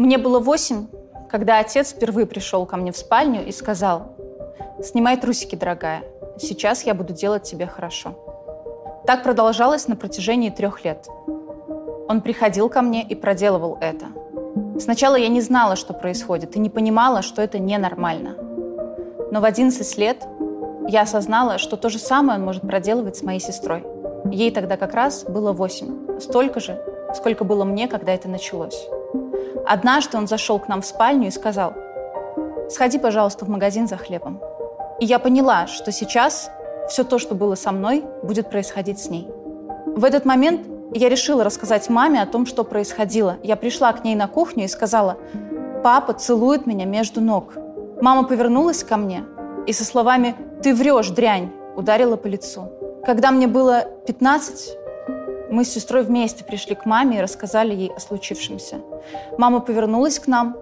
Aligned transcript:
Мне 0.00 0.16
было 0.16 0.40
восемь, 0.40 0.86
когда 1.28 1.58
отец 1.58 1.90
впервые 1.90 2.24
пришел 2.24 2.64
ко 2.64 2.78
мне 2.78 2.90
в 2.90 2.96
спальню 2.96 3.46
и 3.46 3.52
сказал, 3.52 4.16
«Снимай 4.82 5.18
трусики, 5.18 5.56
дорогая, 5.56 6.04
сейчас 6.38 6.84
я 6.84 6.94
буду 6.94 7.12
делать 7.12 7.42
тебе 7.42 7.66
хорошо». 7.66 8.14
Так 9.06 9.22
продолжалось 9.22 9.88
на 9.88 9.96
протяжении 9.96 10.48
трех 10.48 10.86
лет. 10.86 11.06
Он 12.08 12.22
приходил 12.22 12.70
ко 12.70 12.80
мне 12.80 13.02
и 13.02 13.14
проделывал 13.14 13.76
это. 13.82 14.06
Сначала 14.80 15.16
я 15.16 15.28
не 15.28 15.42
знала, 15.42 15.76
что 15.76 15.92
происходит, 15.92 16.56
и 16.56 16.60
не 16.60 16.70
понимала, 16.70 17.20
что 17.20 17.42
это 17.42 17.58
ненормально. 17.58 18.36
Но 19.30 19.42
в 19.42 19.44
11 19.44 19.98
лет 19.98 20.26
я 20.88 21.02
осознала, 21.02 21.58
что 21.58 21.76
то 21.76 21.90
же 21.90 21.98
самое 21.98 22.38
он 22.38 22.46
может 22.46 22.62
проделывать 22.62 23.18
с 23.18 23.22
моей 23.22 23.38
сестрой. 23.38 23.84
Ей 24.32 24.50
тогда 24.50 24.78
как 24.78 24.94
раз 24.94 25.24
было 25.24 25.52
8, 25.52 26.20
столько 26.20 26.58
же, 26.58 26.82
сколько 27.14 27.44
было 27.44 27.64
мне, 27.64 27.86
когда 27.86 28.14
это 28.14 28.30
началось. 28.30 28.88
Однажды 29.66 30.16
он 30.16 30.26
зашел 30.26 30.58
к 30.58 30.68
нам 30.68 30.82
в 30.82 30.86
спальню 30.86 31.28
и 31.28 31.30
сказал, 31.30 31.74
«Сходи, 32.68 32.98
пожалуйста, 32.98 33.44
в 33.44 33.48
магазин 33.48 33.88
за 33.88 33.96
хлебом». 33.96 34.40
И 35.00 35.06
я 35.06 35.18
поняла, 35.18 35.66
что 35.66 35.92
сейчас 35.92 36.50
все 36.88 37.04
то, 37.04 37.18
что 37.18 37.34
было 37.34 37.54
со 37.54 37.72
мной, 37.72 38.04
будет 38.22 38.50
происходить 38.50 39.00
с 39.00 39.08
ней. 39.08 39.28
В 39.86 40.04
этот 40.04 40.24
момент 40.24 40.66
я 40.92 41.08
решила 41.08 41.44
рассказать 41.44 41.88
маме 41.88 42.20
о 42.20 42.26
том, 42.26 42.46
что 42.46 42.64
происходило. 42.64 43.36
Я 43.42 43.56
пришла 43.56 43.92
к 43.92 44.04
ней 44.04 44.14
на 44.14 44.28
кухню 44.28 44.64
и 44.64 44.68
сказала, 44.68 45.16
«Папа 45.82 46.12
целует 46.12 46.66
меня 46.66 46.84
между 46.84 47.20
ног». 47.20 47.54
Мама 48.00 48.24
повернулась 48.24 48.82
ко 48.82 48.96
мне 48.96 49.24
и 49.66 49.72
со 49.72 49.84
словами 49.84 50.34
«Ты 50.62 50.74
врешь, 50.74 51.10
дрянь!» 51.10 51.50
ударила 51.76 52.16
по 52.16 52.26
лицу. 52.26 52.68
Когда 53.04 53.30
мне 53.30 53.46
было 53.46 53.84
15, 54.06 54.76
мы 55.50 55.64
с 55.64 55.72
сестрой 55.72 56.02
вместе 56.02 56.44
пришли 56.44 56.74
к 56.74 56.86
маме 56.86 57.18
и 57.18 57.20
рассказали 57.20 57.74
ей 57.74 57.92
о 57.94 58.00
случившемся. 58.00 58.80
Мама 59.36 59.60
повернулась 59.60 60.18
к 60.18 60.26
нам 60.26 60.56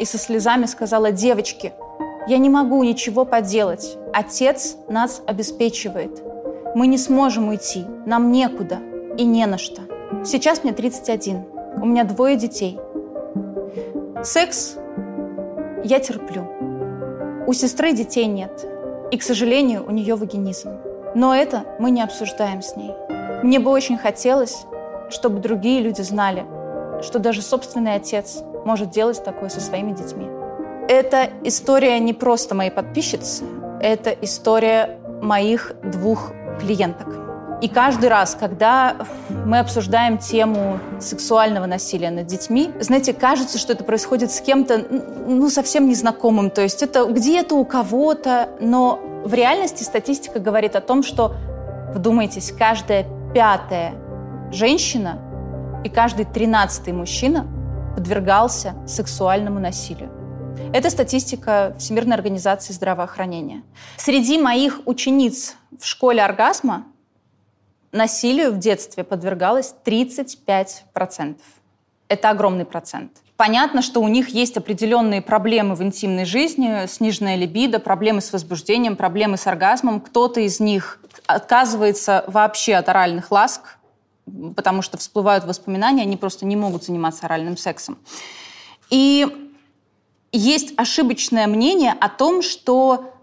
и 0.00 0.04
со 0.04 0.18
слезами 0.18 0.66
сказала, 0.66 1.12
«Девочки, 1.12 1.72
я 2.26 2.38
не 2.38 2.48
могу 2.48 2.82
ничего 2.82 3.24
поделать. 3.24 3.96
Отец 4.12 4.76
нас 4.88 5.22
обеспечивает. 5.26 6.22
Мы 6.74 6.86
не 6.86 6.98
сможем 6.98 7.48
уйти. 7.48 7.84
Нам 8.06 8.32
некуда 8.32 8.78
и 9.16 9.24
не 9.24 9.46
на 9.46 9.58
что. 9.58 9.82
Сейчас 10.24 10.64
мне 10.64 10.72
31. 10.72 11.44
У 11.82 11.86
меня 11.86 12.04
двое 12.04 12.36
детей. 12.36 12.78
Секс 14.22 14.76
я 15.84 16.00
терплю. 16.00 16.46
У 17.46 17.52
сестры 17.52 17.92
детей 17.92 18.26
нет. 18.26 18.66
И, 19.10 19.18
к 19.18 19.22
сожалению, 19.22 19.84
у 19.86 19.90
нее 19.90 20.14
вагинизм. 20.14 20.70
Но 21.14 21.34
это 21.34 21.64
мы 21.78 21.90
не 21.90 22.02
обсуждаем 22.02 22.62
с 22.62 22.74
ней. 22.74 22.92
Мне 23.44 23.58
бы 23.58 23.70
очень 23.70 23.98
хотелось, 23.98 24.64
чтобы 25.10 25.38
другие 25.38 25.82
люди 25.82 26.00
знали, 26.00 26.46
что 27.02 27.18
даже 27.18 27.42
собственный 27.42 27.94
отец 27.94 28.38
может 28.64 28.88
делать 28.88 29.22
такое 29.22 29.50
со 29.50 29.60
своими 29.60 29.92
детьми. 29.92 30.26
Это 30.88 31.28
история 31.42 31.98
не 31.98 32.14
просто 32.14 32.54
моей 32.54 32.70
подписчицы, 32.70 33.44
это 33.82 34.12
история 34.22 34.98
моих 35.20 35.72
двух 35.82 36.32
клиенток. 36.58 37.06
И 37.60 37.68
каждый 37.68 38.08
раз, 38.08 38.34
когда 38.34 38.96
мы 39.28 39.58
обсуждаем 39.58 40.16
тему 40.16 40.80
сексуального 40.98 41.66
насилия 41.66 42.10
над 42.10 42.26
детьми, 42.26 42.72
знаете, 42.80 43.12
кажется, 43.12 43.58
что 43.58 43.74
это 43.74 43.84
происходит 43.84 44.30
с 44.30 44.40
кем-то, 44.40 44.86
ну, 45.26 45.50
совсем 45.50 45.86
незнакомым. 45.86 46.48
То 46.48 46.62
есть 46.62 46.82
это 46.82 47.04
где-то 47.04 47.56
у 47.56 47.66
кого-то, 47.66 48.48
но 48.58 49.00
в 49.22 49.34
реальности 49.34 49.82
статистика 49.82 50.40
говорит 50.40 50.76
о 50.76 50.80
том, 50.80 51.02
что, 51.02 51.34
вдумайтесь, 51.94 52.50
каждая 52.50 53.04
пятая 53.34 53.96
женщина 54.52 55.18
и 55.84 55.88
каждый 55.88 56.24
тринадцатый 56.24 56.92
мужчина 56.92 57.48
подвергался 57.96 58.74
сексуальному 58.86 59.58
насилию. 59.58 60.10
Это 60.72 60.88
статистика 60.88 61.74
Всемирной 61.76 62.14
организации 62.14 62.72
здравоохранения. 62.72 63.64
Среди 63.96 64.38
моих 64.38 64.82
учениц 64.86 65.56
в 65.76 65.84
школе 65.84 66.22
оргазма 66.22 66.86
насилию 67.90 68.52
в 68.52 68.58
детстве 68.58 69.02
подвергалось 69.02 69.74
35%. 69.84 71.36
Это 72.06 72.30
огромный 72.30 72.64
процент. 72.64 73.10
Понятно, 73.36 73.82
что 73.82 74.00
у 74.00 74.06
них 74.06 74.28
есть 74.28 74.56
определенные 74.56 75.20
проблемы 75.20 75.74
в 75.74 75.82
интимной 75.82 76.24
жизни, 76.24 76.86
сниженная 76.86 77.34
либидо, 77.34 77.80
проблемы 77.80 78.20
с 78.20 78.32
возбуждением, 78.32 78.94
проблемы 78.94 79.36
с 79.36 79.48
оргазмом. 79.48 80.00
Кто-то 80.00 80.38
из 80.40 80.60
них 80.60 81.00
отказывается 81.26 82.24
вообще 82.26 82.74
от 82.74 82.88
оральных 82.88 83.30
ласк, 83.30 83.78
потому 84.56 84.82
что 84.82 84.96
всплывают 84.98 85.44
воспоминания, 85.44 86.02
они 86.02 86.16
просто 86.16 86.46
не 86.46 86.56
могут 86.56 86.84
заниматься 86.84 87.26
оральным 87.26 87.56
сексом. 87.56 87.98
И 88.90 89.50
есть 90.32 90.74
ошибочное 90.76 91.46
мнение 91.46 91.94
о 92.00 92.08
том, 92.08 92.42
что 92.42 93.14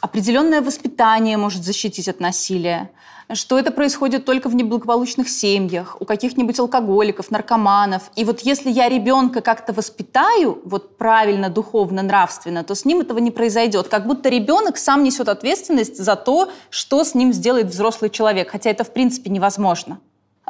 определенное 0.00 0.62
воспитание 0.62 1.36
может 1.36 1.64
защитить 1.64 2.08
от 2.08 2.20
насилия, 2.20 2.90
что 3.34 3.58
это 3.58 3.72
происходит 3.72 4.24
только 4.24 4.48
в 4.48 4.54
неблагополучных 4.54 5.28
семьях, 5.28 5.96
у 6.00 6.04
каких-нибудь 6.04 6.58
алкоголиков, 6.60 7.30
наркоманов. 7.30 8.10
И 8.14 8.24
вот 8.24 8.40
если 8.40 8.70
я 8.70 8.88
ребенка 8.88 9.40
как-то 9.40 9.72
воспитаю, 9.72 10.60
вот 10.64 10.96
правильно, 10.96 11.48
духовно, 11.48 12.02
нравственно, 12.02 12.62
то 12.62 12.74
с 12.74 12.84
ним 12.84 13.00
этого 13.00 13.18
не 13.18 13.32
произойдет. 13.32 13.88
Как 13.88 14.06
будто 14.06 14.28
ребенок 14.28 14.78
сам 14.78 15.02
несет 15.02 15.28
ответственность 15.28 15.96
за 15.96 16.14
то, 16.14 16.50
что 16.70 17.02
с 17.02 17.14
ним 17.14 17.32
сделает 17.32 17.66
взрослый 17.66 18.10
человек, 18.10 18.50
хотя 18.50 18.70
это 18.70 18.84
в 18.84 18.92
принципе 18.92 19.30
невозможно. 19.30 19.98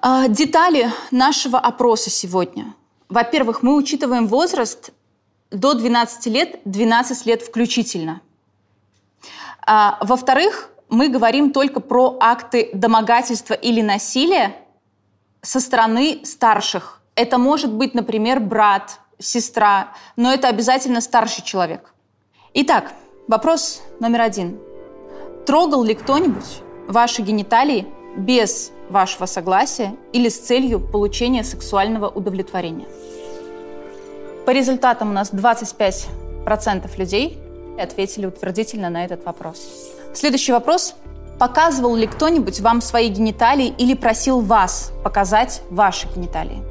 А, 0.03 0.29
детали 0.29 0.93
нашего 1.11 1.59
опроса 1.59 2.11
сегодня. 2.11 2.75
Во-первых, 3.09 3.63
мы 3.63 3.77
учитываем 3.77 4.27
возраст 4.27 4.91
до 5.51 5.75
12 5.75 6.27
лет, 6.27 6.61
12 6.65 7.25
лет 7.25 7.43
включительно. 7.43 8.21
А, 9.67 9.99
во-вторых, 10.03 10.71
мы 10.89 11.09
говорим 11.09 11.53
только 11.53 11.81
про 11.81 12.17
акты 12.21 12.71
домогательства 12.73 13.55
или 13.55 13.83
насилия 13.83 14.57
со 15.43 15.61
стороны 15.61 16.21
старших. 16.25 17.01
Это 17.15 17.39
может 17.39 17.73
быть, 17.73 17.95
например, 17.95 18.41
брат, 18.41 19.01
сестра, 19.19 19.93
но 20.17 20.33
это 20.33 20.49
обязательно 20.49 21.01
старший 21.01 21.43
человек. 21.45 21.95
Итак, 22.55 22.93
вопрос 23.29 23.83
номер 24.01 24.23
один. 24.23 24.59
Трогал 25.47 25.83
ли 25.83 25.95
кто-нибудь 25.95 26.63
ваши 26.89 27.23
гениталии 27.23 27.87
без 28.17 28.73
вашего 28.89 29.27
согласия 29.27 29.97
или 30.13 30.29
с 30.29 30.39
целью 30.39 30.81
получения 30.81 31.45
сексуального 31.45 32.09
удовлетворения? 32.09 32.87
По 34.45 34.51
результатам 34.51 35.11
у 35.11 35.13
нас 35.13 35.33
25% 35.33 36.97
людей 36.97 37.39
ответили 37.79 38.27
утвердительно 38.27 38.91
на 38.91 39.05
этот 39.05 39.25
вопрос. 39.25 39.96
Следующий 40.17 40.53
вопрос. 40.53 40.95
Показывал 41.39 41.95
ли 41.95 42.07
кто-нибудь 42.07 42.61
вам 42.61 42.81
свои 42.81 43.11
гениталии 43.11 43.75
или 43.77 43.93
просил 43.93 44.41
вас 44.41 44.91
показать 45.05 45.61
ваши 45.69 46.09
гениталии? 46.09 46.63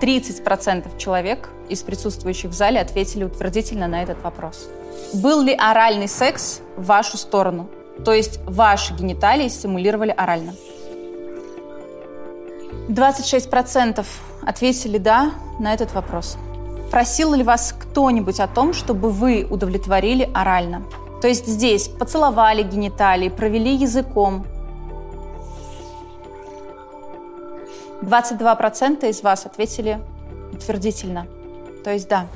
30% 0.00 0.96
человек 0.98 1.48
из 1.68 1.82
присутствующих 1.82 2.52
в 2.52 2.54
зале 2.54 2.80
ответили 2.80 3.24
утвердительно 3.24 3.88
на 3.88 4.04
этот 4.04 4.22
вопрос. 4.22 4.68
Был 5.12 5.42
ли 5.42 5.52
оральный 5.52 6.06
секс 6.06 6.60
в 6.76 6.86
вашу 6.86 7.16
сторону? 7.16 7.68
То 8.04 8.12
есть 8.12 8.38
ваши 8.46 8.94
гениталии 8.94 9.48
стимулировали 9.48 10.14
орально? 10.16 10.54
26% 12.88 14.06
ответили 14.46 14.98
«да» 14.98 15.32
на 15.58 15.74
этот 15.74 15.92
вопрос. 15.92 16.36
Просил 16.92 17.32
ли 17.32 17.42
вас 17.42 17.74
кто-нибудь 17.76 18.38
о 18.38 18.46
том, 18.46 18.74
чтобы 18.74 19.10
вы 19.10 19.46
удовлетворили 19.48 20.30
орально? 20.34 20.84
То 21.22 21.26
есть 21.26 21.46
здесь 21.46 21.88
поцеловали 21.88 22.62
гениталии, 22.62 23.30
провели 23.30 23.74
языком. 23.74 24.44
22% 28.02 29.08
из 29.08 29.22
вас 29.22 29.46
ответили 29.46 30.00
утвердительно. 30.52 31.26
То 31.82 31.92
есть 31.92 32.08
да. 32.08 32.26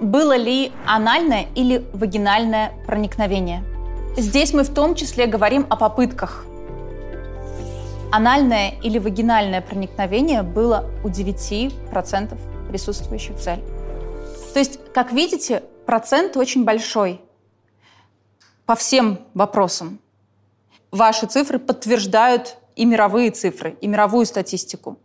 Было 0.00 0.36
ли 0.36 0.72
анальное 0.86 1.46
или 1.54 1.84
вагинальное 1.92 2.72
проникновение? 2.86 3.64
Здесь 4.16 4.54
мы 4.54 4.62
в 4.62 4.72
том 4.72 4.94
числе 4.94 5.26
говорим 5.26 5.66
о 5.68 5.76
попытках– 5.76 6.46
Анальное 8.14 8.74
или 8.82 8.98
вагинальное 8.98 9.62
проникновение 9.62 10.42
было 10.42 10.84
у 11.02 11.08
9% 11.08 12.36
присутствующих 12.68 13.36
в 13.36 13.42
зале. 13.42 13.62
То 14.52 14.58
есть, 14.58 14.78
как 14.92 15.12
видите, 15.12 15.62
процент 15.86 16.36
очень 16.36 16.64
большой 16.64 17.20
по 18.66 18.74
всем 18.74 19.20
вопросам. 19.34 19.98
Ваши 20.90 21.26
цифры 21.26 21.58
подтверждают 21.58 22.56
и 22.76 22.84
мировые 22.84 23.30
цифры, 23.30 23.76
и 23.80 23.86
мировую 23.86 24.26
статистику. 24.26 24.98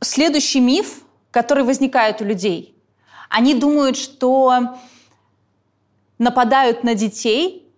Следующий 0.00 0.60
миф, 0.60 1.02
который 1.30 1.64
возникает 1.64 2.20
у 2.20 2.24
людей, 2.24 2.76
они 3.28 3.54
думают, 3.54 3.96
что 3.96 4.76
нападают 6.18 6.84
на 6.84 6.94
детей 6.94 7.72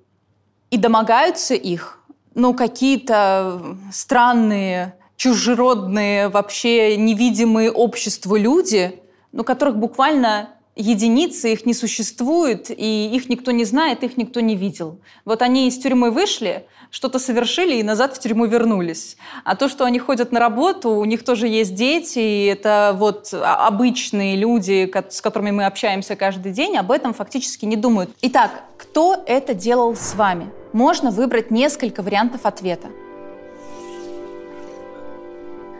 и 0.70 0.76
домогаются 0.76 1.54
их 1.54 2.00
ну, 2.34 2.52
какие-то 2.52 3.76
странные 3.92 4.96
чужеродные, 5.16 6.28
вообще 6.28 6.96
невидимые 6.96 7.70
обществу 7.70 8.36
люди, 8.36 9.00
но 9.32 9.44
которых 9.44 9.76
буквально 9.76 10.50
единицы, 10.76 11.52
их 11.52 11.66
не 11.66 11.74
существует, 11.74 12.70
и 12.70 13.10
их 13.14 13.28
никто 13.28 13.50
не 13.52 13.64
знает, 13.64 14.02
их 14.02 14.16
никто 14.16 14.40
не 14.40 14.56
видел. 14.56 14.98
Вот 15.24 15.42
они 15.42 15.68
из 15.68 15.78
тюрьмы 15.78 16.10
вышли, 16.10 16.66
что-то 16.90 17.18
совершили 17.18 17.76
и 17.76 17.82
назад 17.82 18.16
в 18.16 18.20
тюрьму 18.20 18.46
вернулись. 18.46 19.16
А 19.44 19.56
то, 19.56 19.68
что 19.68 19.84
они 19.84 19.98
ходят 19.98 20.32
на 20.32 20.40
работу, 20.40 20.90
у 20.90 21.04
них 21.04 21.24
тоже 21.24 21.48
есть 21.48 21.74
дети, 21.74 22.18
и 22.18 22.46
это 22.46 22.94
вот 22.96 23.32
обычные 23.32 24.36
люди, 24.36 24.92
с 25.10 25.20
которыми 25.20 25.52
мы 25.52 25.66
общаемся 25.66 26.16
каждый 26.16 26.52
день, 26.52 26.76
об 26.76 26.90
этом 26.90 27.14
фактически 27.14 27.64
не 27.64 27.76
думают. 27.76 28.10
Итак, 28.22 28.64
кто 28.76 29.22
это 29.26 29.54
делал 29.54 29.94
с 29.94 30.14
вами? 30.14 30.50
Можно 30.72 31.10
выбрать 31.10 31.50
несколько 31.50 32.02
вариантов 32.02 32.40
ответа. 32.44 32.88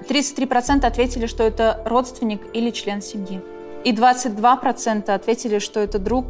33% 0.09 0.85
ответили, 0.85 1.27
что 1.27 1.43
это 1.43 1.83
родственник 1.87 2.41
или 2.53 2.71
член 2.71 3.01
семьи. 3.01 3.41
И 3.85 3.93
22% 3.93 5.11
ответили, 5.11 5.59
что 5.59 5.81
это 5.81 5.99
друг 5.99 6.27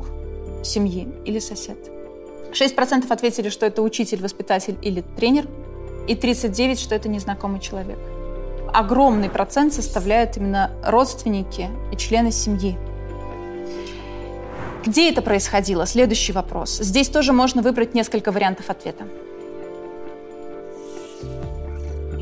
семьи 0.64 1.08
или 1.24 1.38
сосед. 1.38 1.78
6% 2.52 3.12
ответили, 3.12 3.48
что 3.48 3.66
это 3.66 3.82
учитель, 3.82 4.22
воспитатель 4.22 4.76
или 4.82 5.02
тренер. 5.16 5.46
И 6.06 6.14
39% 6.14 6.76
что 6.76 6.94
это 6.94 7.08
незнакомый 7.08 7.60
человек. 7.60 7.98
Огромный 8.72 9.30
процент 9.30 9.72
составляют 9.72 10.36
именно 10.36 10.70
родственники 10.84 11.70
и 11.92 11.96
члены 11.96 12.30
семьи. 12.32 12.76
Где 14.84 15.10
это 15.10 15.22
происходило? 15.22 15.86
Следующий 15.86 16.32
вопрос. 16.32 16.78
Здесь 16.78 17.08
тоже 17.08 17.32
можно 17.32 17.62
выбрать 17.62 17.94
несколько 17.94 18.32
вариантов 18.32 18.68
ответа. 18.68 19.04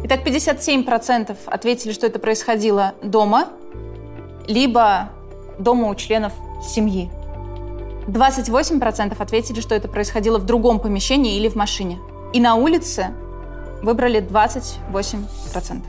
Итак, 0.05 0.26
57% 0.26 1.37
ответили, 1.46 1.93
что 1.93 2.06
это 2.06 2.19
происходило 2.19 2.94
дома, 3.02 3.49
либо 4.46 5.11
дома 5.62 5.88
у 5.88 5.94
членов 5.94 6.32
семьи. 6.62 7.11
28% 8.06 9.20
ответили, 9.20 9.61
что 9.61 9.75
это 9.75 9.88
происходило 9.88 10.38
в 10.38 10.47
другом 10.47 10.81
помещении 10.81 11.37
или 11.37 11.49
в 11.49 11.55
машине. 11.55 11.99
И 12.32 12.41
на 12.41 12.56
улице 12.56 13.14
выбрали 13.82 14.20
28%. 14.20 15.82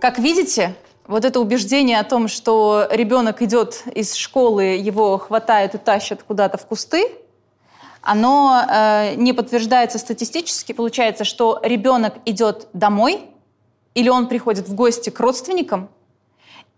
Как 0.00 0.18
видите, 0.18 0.74
вот 1.06 1.24
это 1.24 1.40
убеждение 1.40 1.98
о 1.98 2.04
том, 2.04 2.28
что 2.28 2.86
ребенок 2.90 3.42
идет 3.42 3.82
из 3.94 4.14
школы, 4.14 4.62
его 4.62 5.18
хватают 5.18 5.74
и 5.74 5.78
тащат 5.78 6.22
куда-то 6.22 6.56
в 6.56 6.66
кусты, 6.66 7.10
оно 8.02 8.62
э, 8.66 9.14
не 9.16 9.32
подтверждается 9.32 9.98
статистически. 9.98 10.72
Получается, 10.72 11.24
что 11.24 11.60
ребенок 11.62 12.14
идет 12.24 12.68
домой, 12.72 13.20
или 13.94 14.08
он 14.08 14.28
приходит 14.28 14.68
в 14.68 14.74
гости 14.74 15.10
к 15.10 15.20
родственникам, 15.20 15.90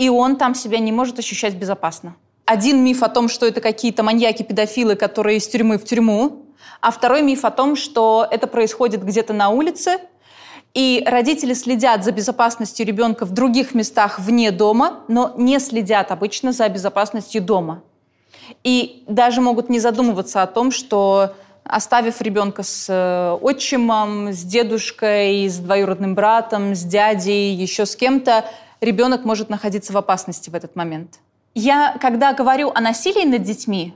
и 0.02 0.08
он 0.08 0.34
там 0.34 0.56
себя 0.56 0.80
не 0.80 0.90
может 0.90 1.20
ощущать 1.20 1.54
безопасно. 1.54 2.16
Один 2.44 2.82
миф 2.82 3.04
о 3.04 3.08
том, 3.08 3.28
что 3.28 3.46
это 3.46 3.60
какие-то 3.60 4.02
маньяки-педофилы, 4.02 4.96
которые 4.96 5.36
из 5.36 5.46
тюрьмы 5.46 5.78
в 5.78 5.84
тюрьму, 5.84 6.42
а 6.80 6.90
второй 6.90 7.22
миф 7.22 7.44
о 7.44 7.52
том, 7.52 7.76
что 7.76 8.26
это 8.28 8.48
происходит 8.48 9.04
где-то 9.04 9.32
на 9.32 9.50
улице, 9.50 9.98
и 10.74 11.04
родители 11.06 11.54
следят 11.54 12.02
за 12.02 12.10
безопасностью 12.10 12.84
ребенка 12.84 13.24
в 13.26 13.30
других 13.30 13.76
местах 13.76 14.18
вне 14.18 14.50
дома, 14.50 15.04
но 15.06 15.34
не 15.36 15.60
следят 15.60 16.10
обычно 16.10 16.50
за 16.50 16.68
безопасностью 16.68 17.40
дома. 17.40 17.84
И 18.64 19.04
даже 19.06 19.40
могут 19.40 19.68
не 19.68 19.78
задумываться 19.78 20.42
о 20.42 20.48
том, 20.48 20.72
что 20.72 21.36
оставив 21.62 22.20
ребенка 22.20 22.64
с 22.64 22.86
э, 22.88 23.38
отчимом, 23.40 24.32
с 24.32 24.42
дедушкой, 24.42 25.46
с 25.48 25.58
двоюродным 25.58 26.16
братом, 26.16 26.74
с 26.74 26.82
дядей, 26.82 27.54
еще 27.54 27.86
с 27.86 27.94
кем-то, 27.94 28.44
ребенок 28.82 29.24
может 29.24 29.48
находиться 29.48 29.92
в 29.92 29.96
опасности 29.96 30.50
в 30.50 30.54
этот 30.54 30.76
момент. 30.76 31.20
Я, 31.54 31.96
когда 32.00 32.32
говорю 32.32 32.70
о 32.74 32.80
насилии 32.80 33.24
над 33.24 33.42
детьми, 33.42 33.94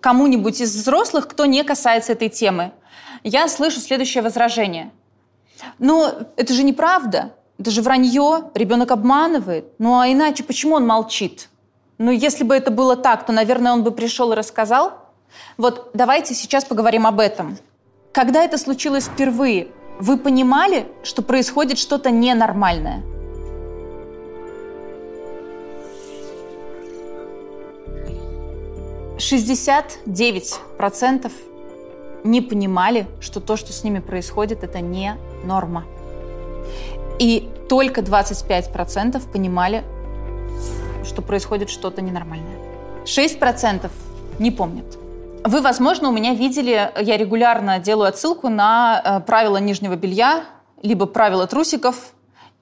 кому-нибудь 0.00 0.60
из 0.60 0.74
взрослых, 0.74 1.28
кто 1.28 1.44
не 1.44 1.64
касается 1.64 2.12
этой 2.12 2.28
темы, 2.28 2.72
я 3.22 3.48
слышу 3.48 3.80
следующее 3.80 4.22
возражение. 4.22 4.90
Но 5.78 6.12
это 6.36 6.54
же 6.54 6.62
неправда, 6.62 7.34
это 7.58 7.70
же 7.70 7.82
вранье, 7.82 8.50
ребенок 8.54 8.90
обманывает. 8.90 9.66
Ну 9.78 9.98
а 9.98 10.08
иначе 10.08 10.44
почему 10.44 10.76
он 10.76 10.86
молчит? 10.86 11.48
Ну 11.98 12.10
если 12.10 12.44
бы 12.44 12.54
это 12.54 12.70
было 12.70 12.96
так, 12.96 13.26
то, 13.26 13.32
наверное, 13.32 13.72
он 13.72 13.82
бы 13.82 13.90
пришел 13.90 14.32
и 14.32 14.36
рассказал. 14.36 14.92
Вот 15.56 15.90
давайте 15.94 16.34
сейчас 16.34 16.64
поговорим 16.64 17.06
об 17.06 17.18
этом. 17.18 17.58
Когда 18.12 18.44
это 18.44 18.58
случилось 18.58 19.06
впервые, 19.06 19.68
вы 19.98 20.18
понимали, 20.18 20.86
что 21.02 21.22
происходит 21.22 21.78
что-то 21.78 22.10
ненормальное? 22.10 23.13
69% 29.24 31.32
не 32.24 32.42
понимали, 32.42 33.06
что 33.20 33.40
то, 33.40 33.56
что 33.56 33.72
с 33.72 33.82
ними 33.84 34.00
происходит, 34.00 34.64
это 34.64 34.80
не 34.80 35.16
норма. 35.44 35.84
И 37.18 37.48
только 37.68 38.02
25% 38.02 39.32
понимали, 39.32 39.82
что 41.04 41.22
происходит 41.22 41.70
что-то 41.70 42.02
ненормальное. 42.02 42.58
6% 43.04 43.90
не 44.38 44.50
помнят. 44.50 44.98
Вы, 45.44 45.60
возможно, 45.60 46.08
у 46.08 46.12
меня 46.12 46.34
видели, 46.34 46.90
я 47.00 47.16
регулярно 47.16 47.78
делаю 47.78 48.08
отсылку 48.08 48.48
на 48.48 49.00
э, 49.04 49.20
правила 49.20 49.58
нижнего 49.58 49.94
белья, 49.94 50.44
либо 50.82 51.06
правила 51.06 51.46
трусиков, 51.46 52.14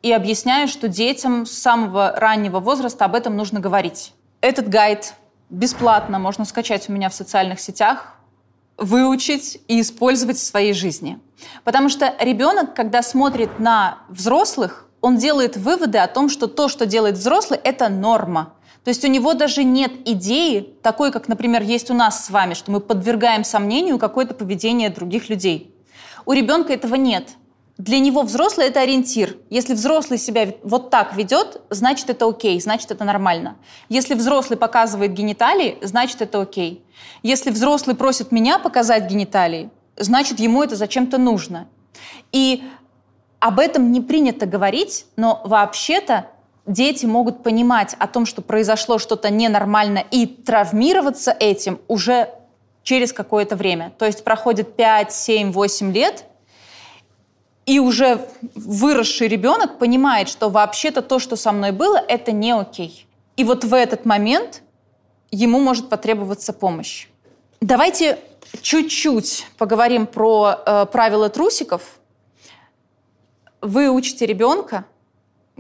и 0.03 0.13
объясняю, 0.13 0.67
что 0.67 0.89
детям 0.89 1.47
с 1.47 1.53
самого 1.53 2.13
раннего 2.17 2.59
возраста 2.59 3.05
об 3.05 3.15
этом 3.15 3.37
нужно 3.37 3.61
говорить. 3.61 4.13
Этот 4.41 4.69
гайд 4.69 5.15
бесплатно 5.53 6.19
можно 6.19 6.45
скачать 6.45 6.89
у 6.89 6.93
меня 6.93 7.09
в 7.09 7.15
социальных 7.15 7.61
сетях, 7.61 8.15
выучить 8.79 9.61
и 9.69 9.81
использовать 9.81 10.39
в 10.39 10.43
своей 10.43 10.73
жизни. 10.73 11.21
Потому 11.63 11.89
что 11.89 12.15
ребенок, 12.19 12.75
когда 12.75 13.03
смотрит 13.03 13.59
на 13.59 13.99
взрослых, 14.09 14.89
он 15.01 15.19
делает 15.19 15.57
выводы 15.57 15.99
о 15.99 16.09
том, 16.09 16.29
что 16.29 16.47
то, 16.47 16.69
что 16.69 16.87
делает 16.87 17.17
взрослый, 17.17 17.61
это 17.63 17.89
норма. 17.89 18.55
То 18.83 18.89
есть 18.89 19.05
у 19.05 19.09
него 19.09 19.35
даже 19.35 19.63
нет 19.63 19.93
идеи, 20.07 20.75
такой, 20.83 21.13
как, 21.13 21.29
например, 21.29 21.63
есть 21.63 21.91
у 21.91 21.95
нас 21.95 22.25
с 22.25 22.31
вами, 22.31 22.55
что 22.55 22.73
мы 22.73 22.81
подвергаем 22.81 23.45
сомнению 23.45 23.99
какое-то 23.99 24.35
поведение 24.35 24.91
других 24.91 25.29
людей. 25.29 25.75
У 26.25 26.33
ребенка 26.33 26.73
этого 26.73 26.95
нет. 26.95 27.29
Для 27.83 27.99
него 27.99 28.23
взрослый– 28.23 28.67
это 28.69 28.83
ориентир. 28.83 29.39
Если 29.51 29.75
взрослый 29.75 30.17
себя 30.17 30.55
вот 30.63 30.91
так 30.91 31.17
ведет, 31.17 31.61
значит, 31.69 32.11
это 32.11 32.29
окей, 32.29 32.61
значит, 32.61 32.93
это 32.93 33.03
нормально. 33.03 33.57
Если 33.89 34.15
взрослый 34.15 34.57
показывает 34.57 35.13
гениталии, 35.15 35.79
значит, 35.83 36.23
это 36.23 36.41
окей. 36.41 36.85
Если 37.25 37.51
взрослый 37.51 37.97
просит 37.97 38.31
меня 38.31 38.61
показать 38.61 39.11
гениталии, 39.11 39.69
значит, 39.97 40.39
ему 40.39 40.63
это 40.63 40.77
зачем-то 40.77 41.19
нужно. 41.19 41.67
И 42.31 42.63
об 43.41 43.59
этом 43.59 43.91
не 43.91 44.01
принято 44.01 44.47
говорить, 44.47 45.07
но 45.17 45.43
вообще-то 45.45 46.27
дети 46.67 47.05
могут 47.05 47.43
понимать 47.43 47.97
о 47.99 48.07
том, 48.07 48.27
что 48.27 48.43
произошло 48.43 48.99
что-то 48.99 49.29
ненормально 49.29 50.05
и 50.09 50.27
травмироваться 50.27 51.33
этим 51.33 51.81
уже 51.89 52.29
через 52.85 53.13
какое-то 53.13 53.57
время. 53.57 53.93
То 53.99 54.05
есть 54.05 54.23
проходит 54.23 54.77
5, 54.77 55.13
7, 55.13 55.51
8 55.51 55.93
лет– 55.93 56.27
и 57.67 57.79
уже 57.79 58.27
выросший 58.55 59.29
ребенок 59.29 59.79
понимает, 59.79 60.29
что 60.29 60.49
вообще-то 60.51 61.03
то, 61.03 61.19
что 61.19 61.37
со 61.37 61.53
мной 61.53 61.71
было, 61.73 61.97
это 61.97 62.33
не 62.33 62.53
окей. 62.53 63.07
И 63.37 63.45
вот 63.45 63.65
в 63.65 63.73
этот 63.73 64.05
момент 64.05 64.63
ему 65.31 65.61
может 65.61 65.89
потребоваться 65.89 66.53
помощь. 66.53 67.07
Давайте 67.61 68.19
чуть-чуть 68.61 69.47
поговорим 69.57 70.07
про 70.07 70.59
э, 70.67 70.87
правила 70.87 71.29
трусиков. 71.29 71.83
Вы 73.61 73.89
учите 73.91 74.27
ребенка. 74.27 74.85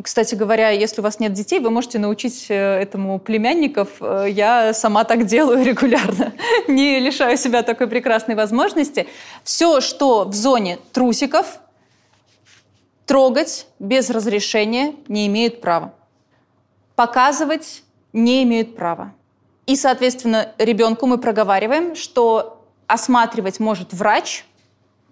Кстати 0.03 0.35
говоря, 0.35 0.71
если 0.71 1.01
у 1.01 1.05
вас 1.05 1.21
нет 1.21 1.33
детей, 1.33 1.61
вы 1.61 1.71
можете 1.71 1.99
научить 1.99 2.47
э, 2.49 2.55
этому 2.55 3.21
племянников. 3.21 3.89
Э, 4.01 4.27
я 4.29 4.75
сама 4.75 5.05
так 5.05 5.27
делаю 5.27 5.65
регулярно. 5.65 6.33
Не 6.69 6.99
лишаю 6.99 7.37
себя 7.37 7.63
такой 7.63 7.87
прекрасной 7.87 8.35
возможности. 8.35 9.07
Все, 9.45 9.81
что 9.81 10.25
в 10.25 10.35
зоне 10.35 10.79
трусиков, 10.93 11.61
Трогать 13.07 13.67
без 13.79 14.11
разрешения 14.11 14.95
не 15.09 15.27
имеют 15.27 15.61
права. 15.61 15.95
Показывать 16.95 17.83
не 18.13 18.43
имеют 18.45 18.77
права. 18.77 19.13
И, 19.67 19.77
соответственно, 19.77 20.53
ребенку 20.59 21.07
мы 21.07 21.19
проговариваем, 21.19 21.95
что 21.95 22.65
осматривать 22.87 23.61
может 23.61 23.93
врач 23.93 24.45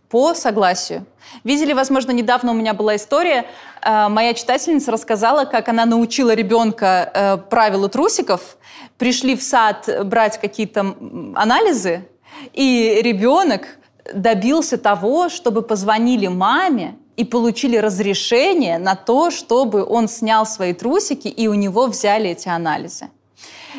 по 0.09 0.35
согласию. 0.35 1.07
Видели, 1.45 1.73
возможно, 1.73 2.11
недавно 2.11 2.51
у 2.51 2.55
меня 2.55 2.75
была 2.75 2.97
история. 2.97 3.47
Э, 3.81 4.09
моя 4.09 4.35
читательница 4.35 4.91
рассказала, 4.91 5.45
как 5.45 5.69
она 5.69 5.87
научила 5.87 6.35
ребенка 6.35 7.11
э, 7.15 7.37
правилу 7.49 7.89
трусиков. 7.89 8.57
Пришли 8.99 9.37
в 9.37 9.43
сад 9.43 9.89
брать 10.05 10.41
какие-то 10.41 10.97
анализы, 11.35 12.09
и 12.53 13.01
ребенок 13.03 13.79
добился 14.13 14.79
того, 14.79 15.29
чтобы 15.29 15.63
позвонили 15.63 16.27
маме 16.27 16.97
и 17.21 17.25
получили 17.25 17.77
разрешение 17.77 18.79
на 18.79 18.95
то, 18.95 19.31
чтобы 19.31 19.85
он 19.85 20.09
снял 20.09 20.47
свои 20.47 20.73
трусики, 20.73 21.29
и 21.29 21.49
у 21.49 21.55
него 21.55 21.87
взяли 21.87 22.31
эти 22.31 22.49
анализы. 22.49 23.11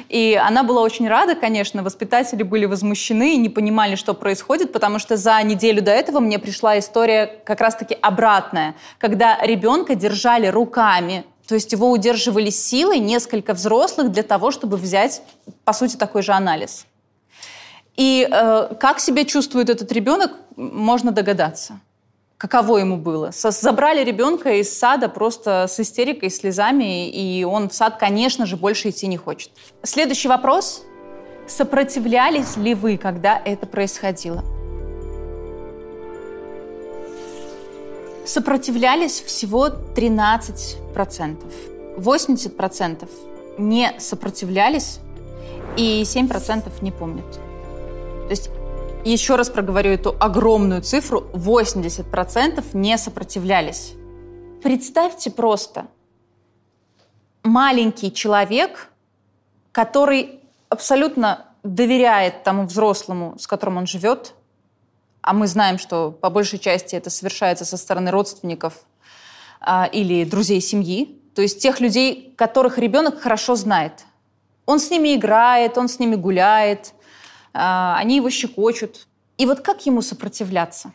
И 0.10 0.40
она 0.40 0.62
была 0.62 0.84
очень 0.84 1.08
рада, 1.08 1.34
конечно, 1.34 1.82
воспитатели 1.82 2.44
были 2.44 2.66
возмущены 2.66 3.34
и 3.34 3.38
не 3.38 3.50
понимали, 3.50 3.96
что 3.96 4.14
происходит, 4.14 4.72
потому 4.72 5.00
что 5.00 5.18
за 5.18 5.42
неделю 5.42 5.82
до 5.82 5.90
этого 5.90 6.20
мне 6.20 6.38
пришла 6.38 6.78
история 6.78 7.42
как 7.44 7.62
раз-таки 7.62 7.98
обратная, 8.00 8.76
когда 9.00 9.40
ребенка 9.42 9.96
держали 9.96 10.46
руками, 10.46 11.26
то 11.48 11.56
есть 11.56 11.72
его 11.72 11.90
удерживали 11.90 12.52
силой 12.52 13.00
несколько 13.00 13.56
взрослых 13.56 14.12
для 14.12 14.22
того, 14.22 14.52
чтобы 14.52 14.78
взять, 14.78 15.24
по 15.66 15.74
сути, 15.74 15.96
такой 15.96 16.22
же 16.22 16.34
анализ. 16.34 16.86
И 17.98 18.28
э, 18.32 18.76
как 18.80 19.00
себя 19.00 19.26
чувствует 19.26 19.72
этот 19.72 19.92
ребенок, 19.92 20.32
можно 20.56 21.12
догадаться 21.12 21.80
каково 22.42 22.80
ему 22.80 22.98
было. 22.98 23.30
Забрали 23.32 24.04
ребенка 24.04 24.54
из 24.54 24.76
сада 24.76 25.10
просто 25.10 25.68
с 25.70 25.80
истерикой, 25.80 26.32
слезами, 26.32 27.08
и 27.08 27.44
он 27.44 27.70
в 27.70 27.74
сад, 27.74 27.98
конечно 28.00 28.48
же, 28.48 28.58
больше 28.58 28.90
идти 28.90 29.06
не 29.06 29.18
хочет. 29.18 29.52
Следующий 29.84 30.28
вопрос. 30.28 30.84
Сопротивлялись 31.48 32.58
ли 32.58 32.74
вы, 32.74 32.98
когда 32.98 33.40
это 33.46 33.68
происходило? 33.68 34.44
Сопротивлялись 38.26 39.22
всего 39.22 39.68
13%. 39.68 41.38
80% 41.98 43.10
не 43.60 43.94
сопротивлялись, 44.00 45.00
и 45.78 46.02
7% 46.02 46.72
не 46.82 46.92
помнят. 46.92 47.32
То 47.34 48.30
есть 48.32 48.50
еще 49.04 49.36
раз 49.36 49.50
проговорю 49.50 49.92
эту 49.92 50.16
огромную 50.20 50.82
цифру, 50.82 51.26
80% 51.34 52.64
не 52.74 52.98
сопротивлялись. 52.98 53.94
Представьте 54.64 55.32
просто, 55.32 55.88
маленький 57.44 58.14
человек, 58.14 58.90
который 59.72 60.40
абсолютно 60.70 61.48
доверяет 61.64 62.44
тому 62.44 62.66
взрослому, 62.66 63.36
с 63.40 63.48
которым 63.48 63.78
он 63.78 63.88
живет, 63.88 64.34
а 65.22 65.34
мы 65.34 65.48
знаем, 65.48 65.78
что 65.78 66.12
по 66.12 66.30
большей 66.30 66.60
части 66.60 66.96
это 66.96 67.10
совершается 67.10 67.66
со 67.66 67.78
стороны 67.78 68.12
родственников 68.12 68.86
а, 69.60 69.86
или 69.92 70.24
друзей 70.24 70.62
семьи, 70.62 71.20
то 71.36 71.42
есть 71.42 71.62
тех 71.62 71.80
людей, 71.80 72.34
которых 72.36 72.78
ребенок 72.78 73.20
хорошо 73.20 73.56
знает. 73.56 74.06
Он 74.66 74.80
с 74.80 74.90
ними 74.90 75.16
играет, 75.16 75.78
он 75.78 75.88
с 75.88 76.00
ними 76.00 76.16
гуляет, 76.16 76.94
они 77.54 78.18
его 78.18 78.30
щекочут. 78.30 79.08
И 79.38 79.46
вот 79.46 79.62
как 79.62 79.86
ему 79.86 80.02
сопротивляться? 80.02 80.94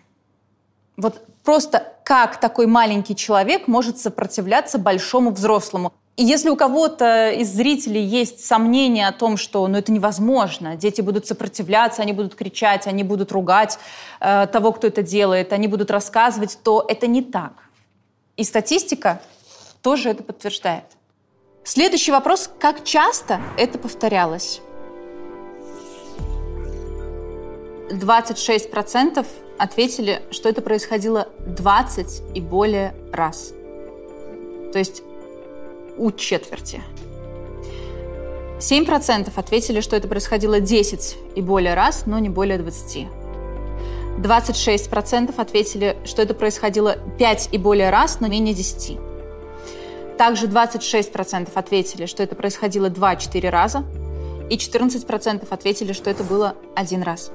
Вот 0.96 1.26
просто 1.42 1.92
как 2.04 2.40
такой 2.40 2.66
маленький 2.66 3.14
человек 3.14 3.68
может 3.68 3.98
сопротивляться 3.98 4.78
большому 4.78 5.30
взрослому? 5.30 5.92
И 6.16 6.24
если 6.24 6.48
у 6.48 6.56
кого-то 6.56 7.30
из 7.30 7.52
зрителей 7.52 8.02
есть 8.02 8.42
сомнения 8.42 9.06
о 9.06 9.12
том, 9.12 9.36
что 9.36 9.68
ну, 9.68 9.76
это 9.76 9.92
невозможно, 9.92 10.74
дети 10.74 11.02
будут 11.02 11.26
сопротивляться, 11.26 12.00
они 12.00 12.14
будут 12.14 12.34
кричать, 12.34 12.86
они 12.86 13.02
будут 13.02 13.32
ругать 13.32 13.78
э, 14.20 14.46
того, 14.50 14.72
кто 14.72 14.86
это 14.86 15.02
делает, 15.02 15.52
они 15.52 15.68
будут 15.68 15.90
рассказывать, 15.90 16.58
то 16.62 16.84
это 16.88 17.06
не 17.06 17.20
так. 17.20 17.52
И 18.36 18.44
статистика 18.44 19.20
тоже 19.82 20.08
это 20.08 20.22
подтверждает. 20.22 20.84
Следующий 21.64 22.12
вопрос, 22.12 22.48
как 22.60 22.84
часто 22.84 23.40
это 23.58 23.76
повторялось? 23.78 24.62
26% 27.90 29.26
ответили, 29.58 30.22
что 30.30 30.48
это 30.48 30.62
происходило 30.62 31.28
20 31.46 32.22
и 32.34 32.40
более 32.40 32.94
раз. 33.12 33.52
То 34.72 34.78
есть 34.78 35.02
у 35.96 36.10
четверти. 36.12 36.82
7% 38.58 39.30
ответили, 39.34 39.80
что 39.80 39.96
это 39.96 40.08
происходило 40.08 40.60
10 40.60 41.16
и 41.34 41.42
более 41.42 41.74
раз, 41.74 42.06
но 42.06 42.18
не 42.18 42.28
более 42.28 42.58
20. 42.58 43.06
26% 44.18 45.34
ответили, 45.36 45.96
что 46.04 46.22
это 46.22 46.34
происходило 46.34 46.96
5 47.18 47.50
и 47.52 47.58
более 47.58 47.90
раз, 47.90 48.20
но 48.20 48.28
менее 48.28 48.54
10. 48.54 48.98
Также 50.16 50.46
26% 50.46 51.50
ответили, 51.54 52.06
что 52.06 52.22
это 52.22 52.34
происходило 52.34 52.88
2-4 52.88 53.50
раза, 53.50 53.84
и 54.48 54.56
14% 54.56 55.46
ответили, 55.50 55.92
что 55.92 56.08
это 56.08 56.24
было 56.24 56.56
один 56.74 57.02
раз. 57.02 57.30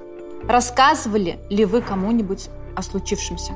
Рассказывали 0.47 1.39
ли 1.49 1.65
вы 1.65 1.81
кому-нибудь 1.81 2.49
о 2.75 2.81
случившемся? 2.81 3.53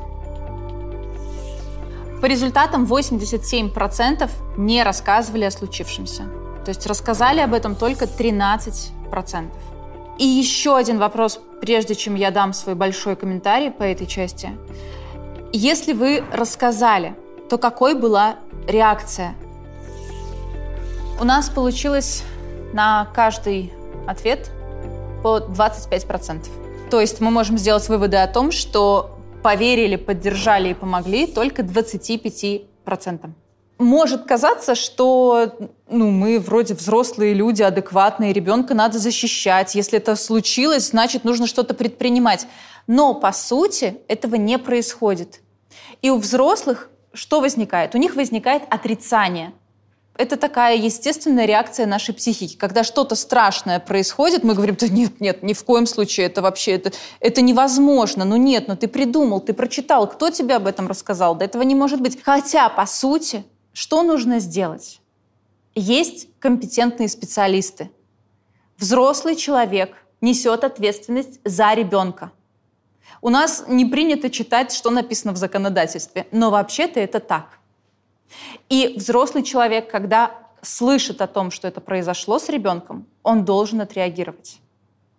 По 2.21 2.27
результатам 2.27 2.85
87% 2.85 4.29
не 4.57 4.83
рассказывали 4.83 5.45
о 5.45 5.51
случившемся. 5.51 6.23
То 6.63 6.69
есть 6.69 6.87
рассказали 6.87 7.39
об 7.39 7.53
этом 7.53 7.75
только 7.75 8.05
13%. 8.05 9.51
И 10.17 10.25
еще 10.25 10.77
один 10.77 10.97
вопрос, 10.97 11.39
прежде 11.61 11.93
чем 11.93 12.15
я 12.15 12.31
дам 12.31 12.53
свой 12.53 12.75
большой 12.75 13.15
комментарий 13.15 13.69
по 13.69 13.83
этой 13.83 14.07
части. 14.07 14.51
Если 15.51 15.93
вы 15.93 16.23
рассказали, 16.31 17.15
то 17.49 17.57
какой 17.57 17.93
была 17.93 18.37
реакция? 18.67 19.35
У 21.19 21.23
нас 21.23 21.49
получилось 21.49 22.23
на 22.73 23.07
каждый 23.13 23.73
ответ 24.07 24.49
по 25.21 25.37
25%. 25.37 26.64
То 26.95 27.01
есть 27.01 27.19
мы 27.19 27.29
можем 27.29 27.57
сделать 27.57 27.89
выводы 27.89 28.15
о 28.15 28.25
том, 28.25 28.51
что 28.51 29.19
поверили, 29.43 29.97
поддержали 29.97 30.69
и 30.69 30.73
помогли 30.73 31.27
только 31.27 31.61
25%. 31.61 33.29
Может 33.79 34.23
казаться, 34.23 34.75
что 34.75 35.57
ну, 35.89 36.09
мы 36.09 36.39
вроде 36.39 36.73
взрослые 36.73 37.33
люди, 37.33 37.61
адекватные, 37.63 38.31
ребенка 38.31 38.73
надо 38.73 38.97
защищать. 38.97 39.75
Если 39.75 39.97
это 39.97 40.15
случилось, 40.15 40.91
значит, 40.91 41.25
нужно 41.25 41.47
что-то 41.47 41.73
предпринимать. 41.73 42.47
Но, 42.87 43.13
по 43.13 43.33
сути, 43.33 43.97
этого 44.07 44.35
не 44.35 44.57
происходит. 44.57 45.41
И 46.01 46.09
у 46.09 46.17
взрослых 46.17 46.89
что 47.11 47.41
возникает? 47.41 47.93
У 47.93 47.97
них 47.97 48.15
возникает 48.15 48.63
отрицание– 48.69 49.51
это 50.17 50.37
такая 50.37 50.77
естественная 50.77 51.45
реакция 51.45 51.85
нашей 51.85 52.13
психики. 52.13 52.55
Когда 52.55 52.83
что-то 52.83 53.15
страшное 53.15 53.79
происходит, 53.79 54.43
мы 54.43 54.53
говорим, 54.53 54.75
да 54.79 54.87
нет, 54.87 55.19
нет, 55.19 55.43
ни 55.43 55.53
в 55.53 55.63
коем 55.63 55.85
случае, 55.85 56.27
это 56.27 56.41
вообще, 56.41 56.71
это, 56.73 56.91
это 57.19 57.41
невозможно. 57.41 58.23
Ну 58.23 58.37
нет, 58.37 58.67
ну 58.67 58.77
ты 58.77 58.87
придумал, 58.87 59.41
ты 59.41 59.53
прочитал, 59.53 60.09
кто 60.09 60.29
тебе 60.29 60.55
об 60.55 60.67
этом 60.67 60.87
рассказал? 60.87 61.35
Да 61.35 61.45
этого 61.45 61.63
не 61.63 61.75
может 61.75 62.01
быть. 62.01 62.21
Хотя, 62.23 62.69
по 62.69 62.85
сути, 62.85 63.43
что 63.73 64.03
нужно 64.03 64.39
сделать? 64.39 65.01
Есть 65.75 66.29
компетентные 66.39 67.09
специалисты. 67.09 67.91
Взрослый 68.77 69.35
человек 69.35 69.95
несет 70.21 70.63
ответственность 70.63 71.39
за 71.43 71.73
ребенка. 71.73 72.31
У 73.21 73.29
нас 73.29 73.65
не 73.67 73.85
принято 73.85 74.29
читать, 74.29 74.71
что 74.71 74.91
написано 74.91 75.33
в 75.33 75.37
законодательстве, 75.37 76.27
но 76.31 76.51
вообще-то 76.51 76.99
это 76.99 77.19
так– 77.19 77.59
и 78.69 78.95
взрослый 78.97 79.43
человек, 79.43 79.89
когда 79.89 80.31
слышит 80.61 81.21
о 81.21 81.27
том, 81.27 81.51
что 81.51 81.67
это 81.67 81.81
произошло 81.81 82.39
с 82.39 82.49
ребенком, 82.49 83.05
он 83.23 83.45
должен 83.45 83.81
отреагировать. 83.81 84.59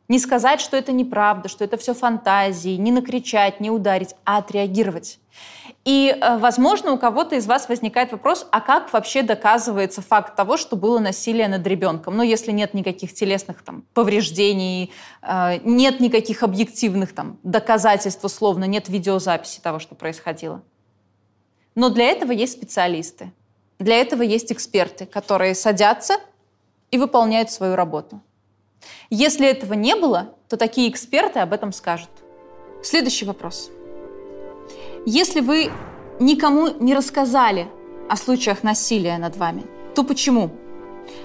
Не 0.08 0.20
сказать, 0.20 0.60
что 0.60 0.76
это 0.76 0.92
неправда, 0.92 1.48
что 1.48 1.64
это 1.64 1.76
все 1.76 1.92
фантазии, 1.92 2.76
не 2.76 2.92
накричать, 2.92 3.58
не 3.58 3.70
ударить, 3.70 4.14
а 4.24 4.38
отреагировать. 4.38 5.18
И, 5.84 6.16
э, 6.20 6.38
возможно, 6.38 6.92
у 6.92 6.98
кого-то 6.98 7.36
из 7.36 7.46
вас 7.46 7.68
возникает 7.68 8.12
вопрос, 8.12 8.46
а 8.50 8.60
как 8.60 8.92
вообще 8.92 9.22
доказывается 9.22 10.02
факт 10.02 10.36
того, 10.36 10.56
что 10.56 10.76
было 10.76 11.00
насилие 11.00 11.48
над 11.48 11.66
ребенком? 11.66 12.16
Ну, 12.16 12.22
если 12.22 12.52
нет 12.52 12.72
никаких 12.74 13.14
телесных 13.14 13.62
там, 13.62 13.84
повреждений, 13.94 14.92
э, 15.22 15.58
нет 15.64 15.98
никаких 16.00 16.42
объективных 16.44 17.12
там, 17.12 17.38
доказательств, 17.42 18.24
условно, 18.24 18.64
нет 18.64 18.88
видеозаписи 18.88 19.60
того, 19.60 19.80
что 19.80 19.94
происходило. 19.96 20.62
Но 21.76 21.90
для 21.90 22.06
этого 22.06 22.32
есть 22.32 22.54
специалисты. 22.54 23.32
Для 23.78 24.00
этого 24.00 24.22
есть 24.22 24.50
эксперты, 24.50 25.04
которые 25.04 25.54
садятся 25.54 26.14
и 26.90 26.96
выполняют 26.96 27.50
свою 27.50 27.76
работу. 27.76 28.20
Если 29.10 29.46
этого 29.46 29.74
не 29.74 29.94
было, 29.94 30.34
то 30.48 30.56
такие 30.56 30.90
эксперты 30.90 31.38
об 31.40 31.52
этом 31.52 31.72
скажут. 31.72 32.08
Следующий 32.82 33.26
вопрос. 33.26 33.70
Если 35.04 35.40
вы 35.40 35.70
никому 36.18 36.68
не 36.80 36.94
рассказали 36.94 37.68
о 38.08 38.16
случаях 38.16 38.62
насилия 38.62 39.18
над 39.18 39.36
вами, 39.36 39.64
то 39.94 40.02
почему? 40.02 40.50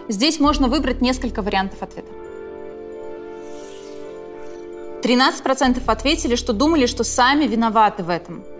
Здесь 0.10 0.40
можно 0.40 0.68
выбрать 0.68 1.02
несколько 1.02 1.42
вариантов 1.42 1.82
ответа. 1.82 2.12
13% 5.02 5.82
ответили, 5.88 6.36
что 6.36 6.52
думали, 6.52 6.88
что 6.88 7.04
сами 7.06 7.46
виноваты 7.46 8.04
в 8.04 8.10
этом– 8.10 8.44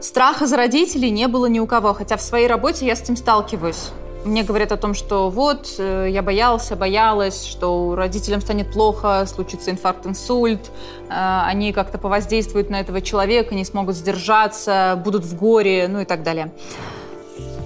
Страха 0.00 0.46
за 0.46 0.56
родителей 0.56 1.10
не 1.10 1.28
было 1.28 1.44
ни 1.46 1.60
у 1.60 1.66
кого, 1.66 1.92
хотя 1.92 2.16
в 2.16 2.22
своей 2.22 2.46
работе 2.46 2.86
я 2.86 2.96
с 2.96 3.02
этим 3.02 3.16
сталкиваюсь. 3.16 3.90
мне 4.24 4.42
говорят 4.42 4.70
о 4.72 4.76
том, 4.76 4.92
что 4.92 5.30
вот, 5.30 5.74
э, 5.78 6.08
я 6.10 6.22
боялся, 6.22 6.76
боялась, 6.76 7.46
что 7.46 7.94
родителям 7.94 8.42
станет 8.42 8.70
плохо, 8.70 9.24
случится 9.26 9.70
инфаркт, 9.70 10.06
инсульт, 10.06 10.70
э, 11.08 11.40
они 11.46 11.72
как-то 11.72 11.96
повоздействуют 11.96 12.68
на 12.68 12.80
этого 12.80 13.00
человека, 13.00 13.54
не 13.54 13.64
смогут 13.64 13.96
сдержаться, 13.96 15.00
будут 15.02 15.24
в 15.24 15.36
горе, 15.36 15.88
ну 15.88 16.00
и 16.00 16.04
так 16.04 16.22
далее. 16.22 16.52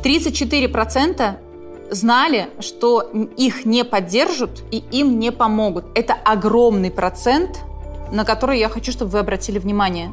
34% 0.04 1.38
знали, 1.90 2.48
что 2.60 3.00
их 3.36 3.64
не 3.64 3.84
поддержат 3.84 4.62
и 4.70 4.82
им 4.92 5.18
не 5.18 5.32
помогут. 5.32 5.84
Это 5.96 6.14
огромный 6.14 6.90
процент, 6.90 7.60
на 8.12 8.24
который 8.24 8.58
я 8.58 8.68
хочу, 8.68 8.92
чтобы 8.92 9.10
вы 9.10 9.18
обратили 9.18 9.58
внимание. 9.58 10.12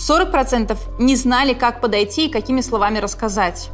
40% 0.00 0.76
не 0.98 1.14
знали, 1.14 1.52
как 1.52 1.80
подойти 1.80 2.26
и 2.26 2.30
какими 2.30 2.62
словами 2.62 2.98
рассказать. 2.98 3.70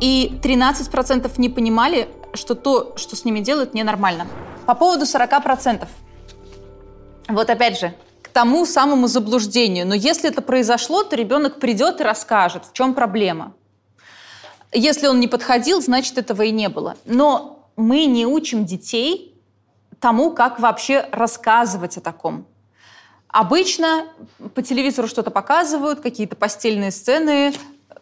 И 0.00 0.38
13% 0.42 1.30
не 1.38 1.48
понимали, 1.48 2.08
что 2.34 2.54
то, 2.54 2.94
что 2.96 3.16
с 3.16 3.24
ними 3.24 3.40
делают, 3.40 3.74
ненормально. 3.74 4.28
По 4.64 4.74
поводу 4.74 5.04
40%. 5.04 5.88
Вот 7.28 7.50
опять 7.50 7.80
же, 7.80 7.94
к 8.22 8.28
тому 8.28 8.64
самому 8.64 9.08
заблуждению. 9.08 9.86
Но 9.86 9.94
если 9.94 10.30
это 10.30 10.40
произошло, 10.40 11.02
то 11.02 11.16
ребенок 11.16 11.58
придет 11.58 12.00
и 12.00 12.04
расскажет, 12.04 12.66
в 12.66 12.72
чем 12.72 12.94
проблема. 12.94 13.54
Если 14.72 15.08
он 15.08 15.18
не 15.18 15.26
подходил, 15.26 15.80
значит, 15.80 16.16
этого 16.18 16.42
и 16.42 16.52
не 16.52 16.68
было. 16.68 16.96
Но 17.04 17.68
мы 17.76 18.04
не 18.04 18.24
учим 18.26 18.64
детей 18.64 19.34
тому, 19.98 20.30
как 20.30 20.60
вообще 20.60 21.08
рассказывать 21.10 21.96
о 21.96 22.00
таком. 22.00 22.46
Обычно 23.28 24.06
по 24.54 24.62
телевизору 24.62 25.06
что-то 25.06 25.30
показывают, 25.30 26.00
какие-то 26.00 26.34
постельные 26.34 26.90
сцены, 26.90 27.52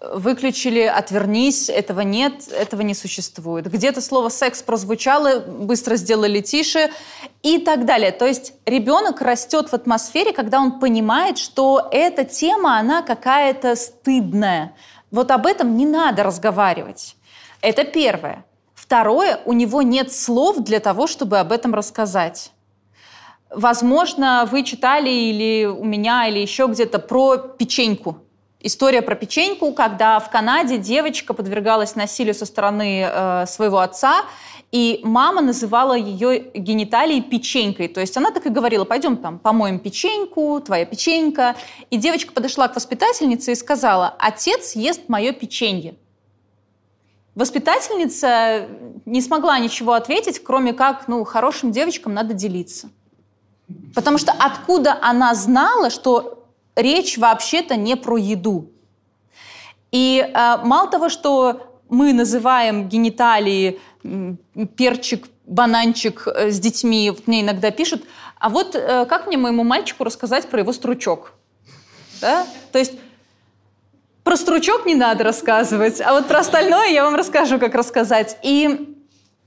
выключили, 0.01 0.81
отвернись, 0.81 1.69
этого 1.69 2.01
нет, 2.01 2.49
этого 2.49 2.83
не 2.83 2.95
существует. 2.95 3.71
Где-то 3.71 4.01
слово 4.01 4.29
«секс» 4.29 4.63
прозвучало, 4.63 5.41
быстро 5.41 5.97
сделали 5.97 6.41
тише 6.41 6.91
и 7.43 7.59
так 7.59 7.87
далее. 7.87 8.13
То 8.13 8.27
есть 8.27 8.53
ребенок 8.67 9.21
растет 9.21 9.71
в 9.71 9.75
атмосфере, 9.75 10.33
когда 10.33 10.61
он 10.61 10.79
понимает, 10.79 11.39
что 11.39 11.89
эта 11.91 12.25
тема, 12.25 12.79
она 12.79 13.03
какая-то 13.03 13.75
стыдная. 13.75 14.75
Вот 15.11 15.31
об 15.31 15.47
этом 15.47 15.77
не 15.77 15.87
надо 15.87 16.23
разговаривать. 16.23 17.17
Это 17.61 17.85
первое. 17.85 18.45
Второе, 18.75 19.41
у 19.45 19.53
него 19.53 19.83
нет 19.83 20.13
слов 20.13 20.59
для 20.59 20.81
того, 20.81 21.07
чтобы 21.07 21.39
об 21.39 21.53
этом 21.53 21.75
рассказать. 21.75 22.53
Возможно, 23.57 24.47
вы 24.53 24.63
читали 24.65 25.09
или 25.09 25.65
у 25.65 25.83
меня, 25.83 26.29
или 26.29 26.41
еще 26.41 26.67
где-то 26.67 26.99
про 26.99 27.39
печеньку. 27.39 28.19
История 28.61 29.01
про 29.01 29.15
печеньку, 29.15 29.73
когда 29.73 30.21
в 30.21 30.29
Канаде 30.29 30.77
девочка 30.77 31.33
подвергалась 31.33 31.97
насилию 31.97 32.35
со 32.35 32.45
стороны 32.45 33.09
э, 33.11 33.47
своего 33.47 33.79
отца, 33.79 34.27
и 34.73 35.01
мама 35.05 35.41
называла 35.41 35.95
ее 35.95 36.51
гениталии 36.53 37.21
печенькой. 37.23 37.89
То 37.89 38.03
есть 38.03 38.15
она 38.19 38.31
так 38.31 38.45
и 38.45 38.51
говорила, 38.51 38.85
пойдем 38.85 39.17
там 39.17 39.39
помоем 39.39 39.79
печеньку, 39.79 40.61
твоя 40.61 40.85
печенька. 40.85 41.57
И 41.89 41.97
девочка 41.97 42.35
подошла 42.35 42.69
к 42.69 42.77
воспитательнице 42.77 43.53
и 43.53 43.55
сказала, 43.55 44.15
отец 44.19 44.77
ест 44.77 45.09
мое 45.09 45.33
печенье. 45.33 45.95
Воспитательница 47.35 48.69
не 49.07 49.23
смогла 49.23 49.59
ничего 49.59 49.95
ответить, 49.95 50.45
кроме 50.45 50.75
как, 50.75 51.09
ну, 51.09 51.25
хорошим 51.25 51.73
девочкам 51.73 52.13
надо 52.13 52.35
делиться. 52.35 52.91
Потому 53.95 54.19
что 54.19 54.33
откуда 54.33 54.99
она 55.01 55.35
знала, 55.35 55.91
что 55.91 56.45
речь 56.77 57.19
вообще-то 57.19 57.77
не 57.77 57.97
про 57.97 58.17
еду? 58.17 58.71
И 59.91 60.21
э, 60.21 60.57
мало 60.65 60.91
того, 60.91 61.09
что 61.09 61.81
мы 61.89 62.13
называем 62.13 62.89
гениталии 62.89 63.81
перчик, 64.77 65.29
бананчик 65.47 66.27
э, 66.27 66.51
с 66.51 66.61
детьми, 66.61 67.11
вот 67.11 67.27
мне 67.27 67.43
иногда 67.43 67.71
пишут, 67.71 68.05
а 68.39 68.49
вот 68.49 68.75
э, 68.75 69.07
как 69.07 69.27
мне 69.27 69.37
моему 69.37 69.65
мальчику 69.65 70.05
рассказать 70.05 70.49
про 70.49 70.61
его 70.61 70.73
стручок? 70.73 71.33
Да? 72.21 72.47
То 72.73 72.79
есть 72.79 72.93
про 74.23 74.37
стручок 74.37 74.87
не 74.87 74.95
надо 74.95 75.25
рассказывать, 75.25 76.01
а 76.01 76.13
вот 76.13 76.27
про 76.27 76.41
остальное 76.41 76.89
я 76.89 77.05
вам 77.05 77.15
расскажу, 77.15 77.59
как 77.59 77.75
рассказать. 77.75 78.39
И 78.43 78.97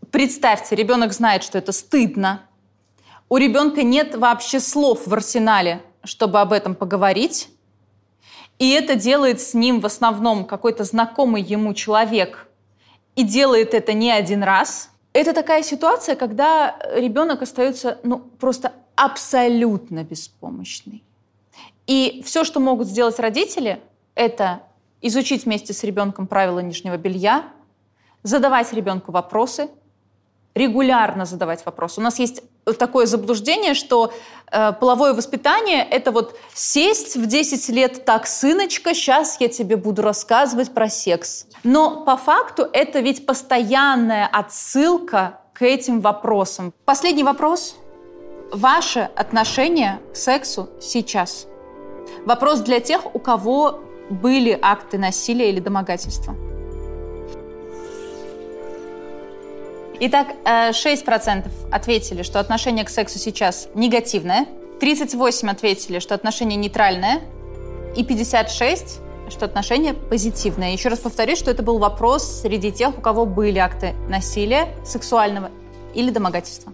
представьте, 0.09 0.75
ребенок 0.75 1.13
знает, 1.13 1.43
что 1.43 1.57
это 1.57 1.71
стыдно. 1.71 2.41
У 3.29 3.37
ребенка 3.37 3.83
нет 3.83 4.15
вообще 4.15 4.59
слов 4.59 5.05
в 5.05 5.13
арсенале, 5.13 5.81
чтобы 6.03 6.41
об 6.41 6.51
этом 6.51 6.75
поговорить. 6.75 7.49
И 8.57 8.71
это 8.71 8.95
делает 8.95 9.39
с 9.39 9.53
ним 9.53 9.79
в 9.79 9.85
основном 9.85 10.45
какой-то 10.45 10.83
знакомый 10.83 11.41
ему 11.41 11.73
человек– 11.73 12.47
и 13.19 13.23
делает 13.23 13.73
это 13.73 13.91
не 13.91 14.11
один 14.11 14.43
раз. 14.43 14.91
Это 15.11 15.33
такая 15.33 15.61
ситуация, 15.61 16.15
когда 16.15 16.77
ребенок 16.95 17.41
остается 17.41 17.99
ну, 18.03 18.19
просто 18.19 18.71
абсолютно 18.95 20.05
беспомощный. 20.05 21.03
И 21.85 22.23
все, 22.25 22.45
что 22.45 22.61
могут 22.61 22.87
сделать 22.87 23.19
родители, 23.19 23.81
это 24.15 24.61
изучить 25.01 25.43
вместе 25.43 25.73
с 25.73 25.83
ребенком 25.83 26.27
правила 26.27 26.59
нижнего 26.59 26.95
белья, 26.95 27.43
задавать 28.23 28.71
ребенку 28.71 29.11
вопросы, 29.11 29.69
регулярно 30.55 31.25
задавать 31.25 31.65
вопросы. 31.65 31.99
У 31.99 32.03
нас 32.03 32.19
есть 32.19 32.41
такое 32.77 33.05
заблуждение, 33.05 33.73
что 33.73 34.13
э, 34.51 34.73
половое 34.79 35.13
воспитание– 35.13 35.83
это 35.91 36.11
вот 36.11 36.37
сесть 36.53 37.15
в 37.15 37.25
10 37.25 37.69
лет 37.69 38.05
так, 38.05 38.27
сыночка, 38.27 38.93
сейчас 38.93 39.37
я 39.39 39.47
тебе 39.47 39.75
буду 39.75 40.01
рассказывать 40.01 40.73
про 40.73 40.89
секс. 40.89 41.45
Но 41.63 42.03
по 42.03 42.17
факту 42.17 42.67
это 42.71 42.99
ведь 42.99 43.25
постоянная 43.25 44.27
отсылка 44.27 45.39
к 45.53 45.61
этим 45.61 46.01
вопросам. 46.01 46.73
Последний 46.85 47.23
вопрос. 47.23 47.75
Ваше 48.51 49.09
отношение 49.15 49.99
к 50.13 50.15
сексу 50.15 50.69
сейчас? 50.81 51.47
Вопрос 52.25 52.61
для 52.61 52.79
тех, 52.79 53.13
у 53.13 53.19
кого 53.19 53.79
были 54.09 54.57
акты 54.61 54.97
насилия 54.97 55.49
или 55.49 55.59
домогательства. 55.59 56.35
Итак, 60.01 60.27
6% 60.45 61.45
э, 61.45 61.49
ответили, 61.71 62.23
что 62.23 62.39
отношение 62.39 62.85
к 62.85 62.89
сексу 62.89 63.19
сейчас 63.19 63.67
негативное, 63.75 64.45
38 64.79 65.49
ответили, 65.49 65.99
что 65.99 66.15
отношение 66.15 66.57
нейтральное, 66.57 67.21
и 67.95 68.03
56 68.03 69.01
что 69.29 69.45
отношение 69.45 69.93
позитивное. 69.93 70.71
Еще 70.71 70.89
раз 70.89 70.99
повторюсь, 70.99 71.37
что 71.37 71.51
это 71.51 71.61
был 71.61 71.77
вопрос 71.77 72.41
среди 72.41 72.71
тех, 72.71 72.97
у 72.97 73.01
кого 73.01 73.27
были 73.27 73.59
акты 73.59 73.93
насилия 74.07 74.75
сексуального 74.83 75.51
или 75.93 76.09
домогательства. 76.09 76.73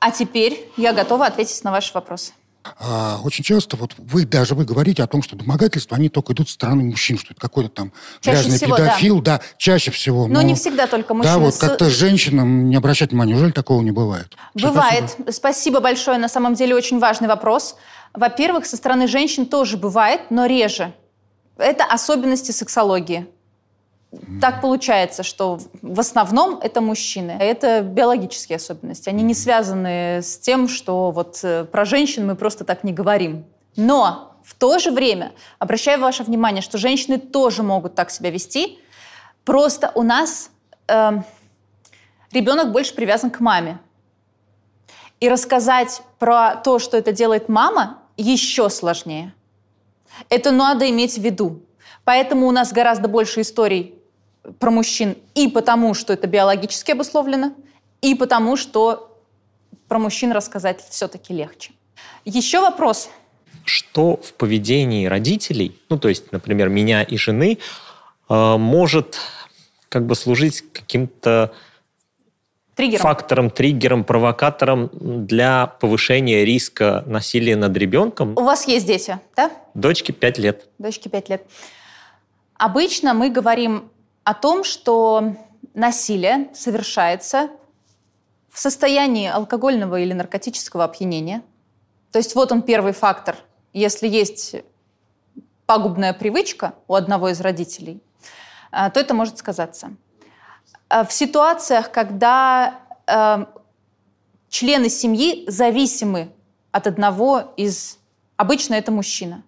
А 0.00 0.10
теперь 0.10 0.70
я 0.76 0.92
готова 0.92 1.26
ответить 1.26 1.64
на 1.64 1.70
ваши 1.70 1.94
вопросы. 1.94 2.32
А, 2.78 3.20
очень 3.24 3.44
часто 3.44 3.76
вот 3.76 3.94
вы 3.96 4.24
даже 4.24 4.54
вы 4.54 4.64
говорите 4.64 5.02
о 5.02 5.06
том, 5.06 5.22
что 5.22 5.36
домогательства, 5.36 5.96
они 5.96 6.08
только 6.08 6.32
идут 6.32 6.48
со 6.48 6.54
стороны 6.54 6.84
мужчин, 6.84 7.18
что 7.18 7.32
это 7.32 7.40
какой-то 7.40 7.70
там 7.70 7.92
чаще 8.20 8.42
грязный 8.42 8.56
всего, 8.58 8.76
педофил, 8.76 9.20
да. 9.20 9.38
да, 9.38 9.44
чаще 9.58 9.90
всего. 9.90 10.26
Но, 10.26 10.34
но 10.34 10.42
не 10.42 10.54
всегда 10.54 10.86
только 10.86 11.14
мужчины. 11.14 11.34
Да, 11.34 11.38
вот 11.38 11.56
как-то 11.56 11.90
женщинам 11.90 12.68
не 12.68 12.76
обращать 12.76 13.10
внимания. 13.10 13.32
Неужели 13.32 13.52
такого 13.52 13.82
не 13.82 13.90
бывает? 13.90 14.36
Бывает. 14.54 15.10
Спасибо. 15.10 15.30
Спасибо 15.30 15.80
большое. 15.80 16.18
На 16.18 16.28
самом 16.28 16.54
деле 16.54 16.74
очень 16.74 16.98
важный 16.98 17.28
вопрос. 17.28 17.76
Во-первых, 18.14 18.66
со 18.66 18.76
стороны 18.76 19.08
женщин 19.08 19.46
тоже 19.46 19.76
бывает, 19.76 20.22
но 20.30 20.46
реже. 20.46 20.94
Это 21.58 21.84
особенности 21.84 22.52
сексологии. 22.52 23.26
Так 24.40 24.60
получается, 24.60 25.22
что 25.22 25.58
в 25.82 26.00
основном 26.00 26.58
это 26.62 26.80
мужчины. 26.80 27.32
Это 27.32 27.82
биологические 27.82 28.56
особенности. 28.56 29.08
Они 29.08 29.22
не 29.22 29.34
связаны 29.34 30.22
с 30.22 30.38
тем, 30.38 30.68
что 30.68 31.10
вот 31.10 31.40
э, 31.42 31.64
про 31.64 31.84
женщин 31.84 32.26
мы 32.26 32.36
просто 32.36 32.64
так 32.64 32.84
не 32.84 32.92
говорим. 32.92 33.44
Но 33.76 34.36
в 34.44 34.54
то 34.54 34.78
же 34.78 34.90
время 34.90 35.32
обращаю 35.58 36.00
ваше 36.00 36.22
внимание, 36.22 36.62
что 36.62 36.78
женщины 36.78 37.18
тоже 37.18 37.62
могут 37.62 37.94
так 37.94 38.10
себя 38.10 38.30
вести. 38.30 38.78
Просто 39.44 39.90
у 39.94 40.02
нас 40.02 40.50
э, 40.86 41.22
ребенок 42.32 42.72
больше 42.72 42.94
привязан 42.94 43.30
к 43.30 43.40
маме. 43.40 43.80
И 45.18 45.28
рассказать 45.28 46.02
про 46.18 46.56
то, 46.56 46.78
что 46.78 46.96
это 46.96 47.10
делает 47.10 47.48
мама, 47.48 48.02
еще 48.16 48.70
сложнее. 48.70 49.34
Это 50.28 50.52
надо 50.52 50.88
иметь 50.88 51.18
в 51.18 51.22
виду. 51.22 51.62
Поэтому 52.04 52.46
у 52.46 52.52
нас 52.52 52.72
гораздо 52.72 53.08
больше 53.08 53.40
историй 53.40 53.95
про 54.58 54.70
мужчин 54.70 55.16
и 55.34 55.48
потому, 55.48 55.94
что 55.94 56.12
это 56.12 56.26
биологически 56.26 56.92
обусловлено, 56.92 57.52
и 58.02 58.14
потому, 58.14 58.56
что 58.56 59.20
про 59.88 59.98
мужчин 59.98 60.32
рассказать 60.32 60.84
все-таки 60.88 61.32
легче. 61.32 61.72
Еще 62.24 62.60
вопрос. 62.60 63.10
Что 63.64 64.16
в 64.16 64.32
поведении 64.34 65.06
родителей, 65.06 65.80
ну 65.88 65.98
то 65.98 66.08
есть, 66.08 66.32
например, 66.32 66.68
меня 66.68 67.02
и 67.02 67.16
жены, 67.16 67.58
э, 68.28 68.56
может 68.56 69.18
как 69.88 70.06
бы 70.06 70.14
служить 70.14 70.62
каким-то 70.72 71.52
триггером. 72.74 73.02
фактором, 73.02 73.50
триггером, 73.50 74.04
провокатором 74.04 74.90
для 74.92 75.66
повышения 75.66 76.44
риска 76.44 77.02
насилия 77.06 77.56
над 77.56 77.76
ребенком. 77.76 78.36
У 78.36 78.42
вас 78.42 78.68
есть 78.68 78.86
дети, 78.86 79.18
да? 79.36 79.50
Дочке 79.74 80.12
5 80.12 80.38
лет. 80.38 80.68
Дочке 80.78 81.08
5 81.08 81.28
лет. 81.30 81.46
Обычно 82.54 83.14
мы 83.14 83.30
говорим 83.30 83.90
о 84.26 84.34
том, 84.34 84.64
что 84.64 85.36
насилие 85.72 86.50
совершается 86.52 87.48
в 88.50 88.58
состоянии 88.58 89.28
алкогольного 89.28 90.00
или 90.00 90.12
наркотического 90.12 90.82
опьянения. 90.82 91.44
То 92.10 92.18
есть 92.18 92.34
вот 92.34 92.50
он 92.50 92.62
первый 92.62 92.92
фактор. 92.92 93.36
Если 93.72 94.08
есть 94.08 94.56
пагубная 95.66 96.12
привычка 96.12 96.74
у 96.88 96.94
одного 96.94 97.28
из 97.28 97.40
родителей, 97.40 98.02
а, 98.72 98.90
то 98.90 98.98
это 98.98 99.14
может 99.14 99.38
сказаться. 99.38 99.94
А, 100.88 101.04
в 101.04 101.12
ситуациях, 101.12 101.92
когда 101.92 102.80
э, 103.06 103.46
члены 104.48 104.88
семьи 104.88 105.44
зависимы 105.48 106.32
от 106.72 106.88
одного 106.88 107.54
из... 107.56 108.00
Обычно 108.36 108.74
это 108.74 108.90
мужчина. 108.90 109.44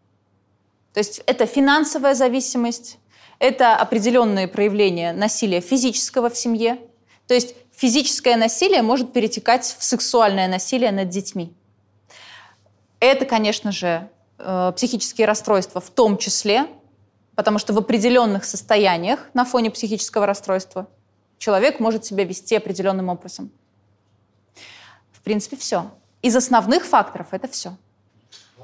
То 0.92 1.00
есть 1.00 1.20
это 1.26 1.46
финансовая 1.46 2.14
зависимость, 2.14 3.00
это 3.38 3.76
определенные 3.76 4.48
проявления 4.48 5.12
насилия 5.12 5.60
физического 5.60 6.30
в 6.30 6.36
семье. 6.36 6.78
То 7.26 7.34
есть 7.34 7.54
физическое 7.72 8.36
насилие 8.36 8.82
может 8.82 9.12
перетекать 9.12 9.64
в 9.64 9.82
сексуальное 9.82 10.48
насилие 10.48 10.90
над 10.90 11.08
детьми. 11.08 11.54
Это, 13.00 13.26
конечно 13.26 13.70
же, 13.70 14.08
э, 14.38 14.72
психические 14.74 15.26
расстройства 15.26 15.80
в 15.80 15.90
том 15.90 16.18
числе, 16.18 16.66
потому 17.36 17.58
что 17.58 17.72
в 17.72 17.78
определенных 17.78 18.44
состояниях 18.44 19.30
на 19.34 19.44
фоне 19.44 19.70
психического 19.70 20.26
расстройства 20.26 20.88
человек 21.38 21.78
может 21.78 22.04
себя 22.04 22.24
вести 22.24 22.56
определенным 22.56 23.08
образом. 23.08 23.52
В 25.12 25.20
принципе, 25.22 25.56
все. 25.56 25.92
Из 26.22 26.34
основных 26.34 26.84
факторов 26.84 27.28
это 27.30 27.46
все. 27.46 27.76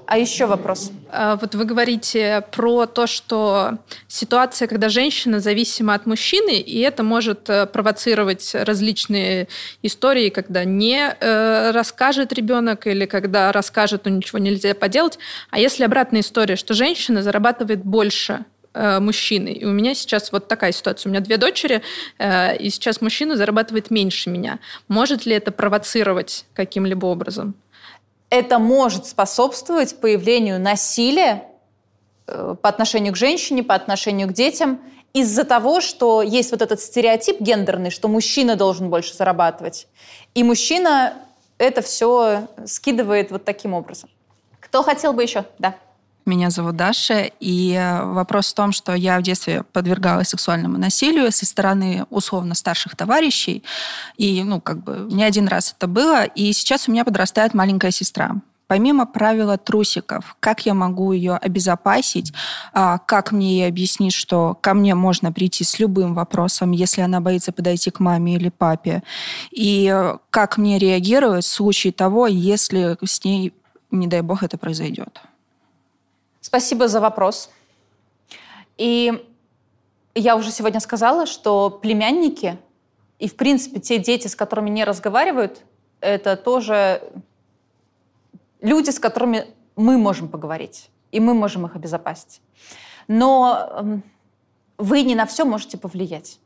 А 0.07 0.19
еще 0.19 0.47
вопрос. 0.47 0.93
А, 1.11 1.37
вот 1.37 1.55
вы 1.55 1.65
говорите 1.65 2.45
про 2.53 2.87
то, 2.87 3.07
что 3.07 3.79
ситуация, 4.07 4.69
когда 4.69 4.89
женщина 4.89 5.41
зависима 5.41 5.95
от 5.95 6.07
мужчины, 6.07 6.59
и 6.59 6.81
это 6.81 7.03
может 7.03 7.49
э, 7.49 7.67
провоцировать 7.67 8.55
различные 8.55 9.49
истории, 9.83 10.29
когда 10.29 10.65
не 10.65 11.09
э, 11.09 11.71
расскажет 11.71 12.33
ребенок 12.33 12.87
или 12.87 13.07
когда 13.07 13.51
расскажет, 13.51 14.05
но 14.05 14.11
ничего 14.11 14.39
нельзя 14.39 14.75
поделать. 14.75 15.19
А 15.51 15.59
если 15.59 15.85
обратная 15.85 16.21
история, 16.21 16.57
что 16.57 16.75
женщина 16.75 17.23
зарабатывает 17.23 17.83
больше 17.83 18.45
э, 18.75 19.01
мужчины. 19.01 19.53
И 19.55 19.65
у 19.65 19.71
меня 19.71 19.95
сейчас 19.95 20.33
вот 20.33 20.49
такая 20.49 20.73
ситуация. 20.73 21.09
У 21.09 21.13
меня 21.13 21.21
две 21.21 21.39
дочери, 21.39 21.83
и 22.21 22.71
сейчас 22.71 23.01
мужчина 23.01 23.37
зарабатывает 23.37 23.91
меньше 23.91 24.29
меня. 24.29 24.59
Может 24.89 25.25
ли 25.25 25.35
это 25.35 25.51
провоцировать 25.51 26.45
каким-либо 26.55 27.07
образом? 27.07 27.55
Это 28.31 28.59
может 28.59 29.07
способствовать 29.07 30.01
появлению 30.01 30.61
насилия 30.61 31.45
э, 32.27 32.55
по 32.61 32.69
отношению 32.69 33.13
к 33.13 33.17
женщине, 33.17 33.63
по 33.63 33.75
отношению 33.75 34.29
к 34.29 34.33
детям, 34.33 34.81
из-за 35.13 35.45
того, 35.45 35.81
что 35.81 36.23
есть 36.23 36.51
вот 36.51 36.61
этот 36.61 36.81
стереотип 36.81 37.41
гендерный, 37.41 37.91
что 37.91 38.09
мужчина 38.09 38.57
должен 38.57 38.91
больше 38.91 39.15
зарабатывать. 39.15 39.87
И 40.35 40.43
мужчина 40.43 41.15
это 41.59 41.83
все 41.83 42.49
скидывает 42.67 43.31
вот 43.31 43.45
таким 43.45 43.75
образом. 43.75 44.11
Кто 44.59 44.83
хотел 44.83 45.13
бы 45.13 45.23
еще? 45.23 45.45
Да. 45.59 45.77
Меня 46.27 46.49
зовут 46.49 46.77
Даша, 46.77 47.31
и 47.39 47.75
э, 47.75 48.03
вопрос 48.03 48.51
в 48.51 48.55
том, 48.55 48.73
что 48.73 48.95
я 48.95 49.19
в 49.19 49.23
детстве 49.23 49.63
подвергалась 49.75 50.29
сексуальному 50.29 50.79
насилию 50.79 51.31
со 51.31 51.45
стороны 51.45 52.07
условно 52.09 52.55
старших 52.55 52.97
товарищей, 52.97 53.63
и, 54.17 54.43
ну, 54.43 54.59
как 54.59 54.83
бы 54.83 55.07
не 55.11 55.23
один 55.23 55.49
раз 55.49 55.75
это 55.77 55.87
было, 55.87 56.25
и 56.25 56.55
сейчас 56.55 56.89
у 56.89 56.93
меня 56.93 57.05
подрастает 57.05 57.53
маленькая 57.53 57.91
сестра. 57.91 58.37
Помимо 58.69 59.05
правила 59.05 59.59
трусиков, 59.59 60.37
как 60.41 60.65
я 60.65 60.73
могу 60.73 61.13
ее 61.13 61.35
обезопасить, 61.35 62.33
а, 62.73 62.97
как 62.97 63.31
мне 63.31 63.59
ей 63.59 63.69
объяснить, 63.69 64.15
что 64.15 64.57
ко 64.63 64.73
мне 64.73 64.95
можно 64.95 65.31
прийти 65.31 65.63
с 65.63 65.79
любым 65.79 66.15
вопросом, 66.15 66.71
если 66.71 67.03
она 67.03 67.21
боится 67.21 67.53
подойти 67.53 67.91
к 67.91 68.01
маме 68.01 68.37
или 68.37 68.49
папе, 68.49 69.03
и 69.51 69.93
э, 69.93 70.17
как 70.31 70.57
мне 70.57 70.79
реагировать 70.79 71.45
в 71.45 71.49
случае 71.49 71.93
того, 71.93 72.27
если 72.27 72.97
с 73.05 73.23
ней, 73.23 73.53
не 73.91 74.07
дай 74.07 74.23
бог, 74.23 74.43
это 74.43 74.57
произойдет. 74.57 75.21
Спасибо 76.47 76.89
за 76.89 77.01
вопрос. 77.01 77.51
И 78.77 79.27
я 80.15 80.37
уже 80.37 80.51
сегодня 80.51 80.79
сказала, 80.79 81.25
что 81.25 81.71
племянники 81.71 82.59
и, 83.19 83.29
в 83.29 83.37
принципе, 83.37 83.81
те 83.81 83.99
дети, 83.99 84.29
с 84.29 84.37
которыми 84.37 84.69
не 84.69 84.85
разговаривают, 84.85 85.63
это 86.01 86.37
тоже 86.37 87.01
люди, 88.61 88.91
с 88.91 88.99
которыми 88.99 89.47
мы 89.75 89.97
можем 89.97 90.29
поговорить, 90.29 90.91
и 91.13 91.19
мы 91.19 91.33
можем 91.33 91.65
их 91.65 91.77
обезопасить. 91.77 92.43
Но 93.09 93.71
эм, 93.79 94.03
вы 94.77 95.01
не 95.01 95.15
на 95.15 95.25
все 95.25 95.47
можете 95.47 95.79
повлиять. 95.79 96.41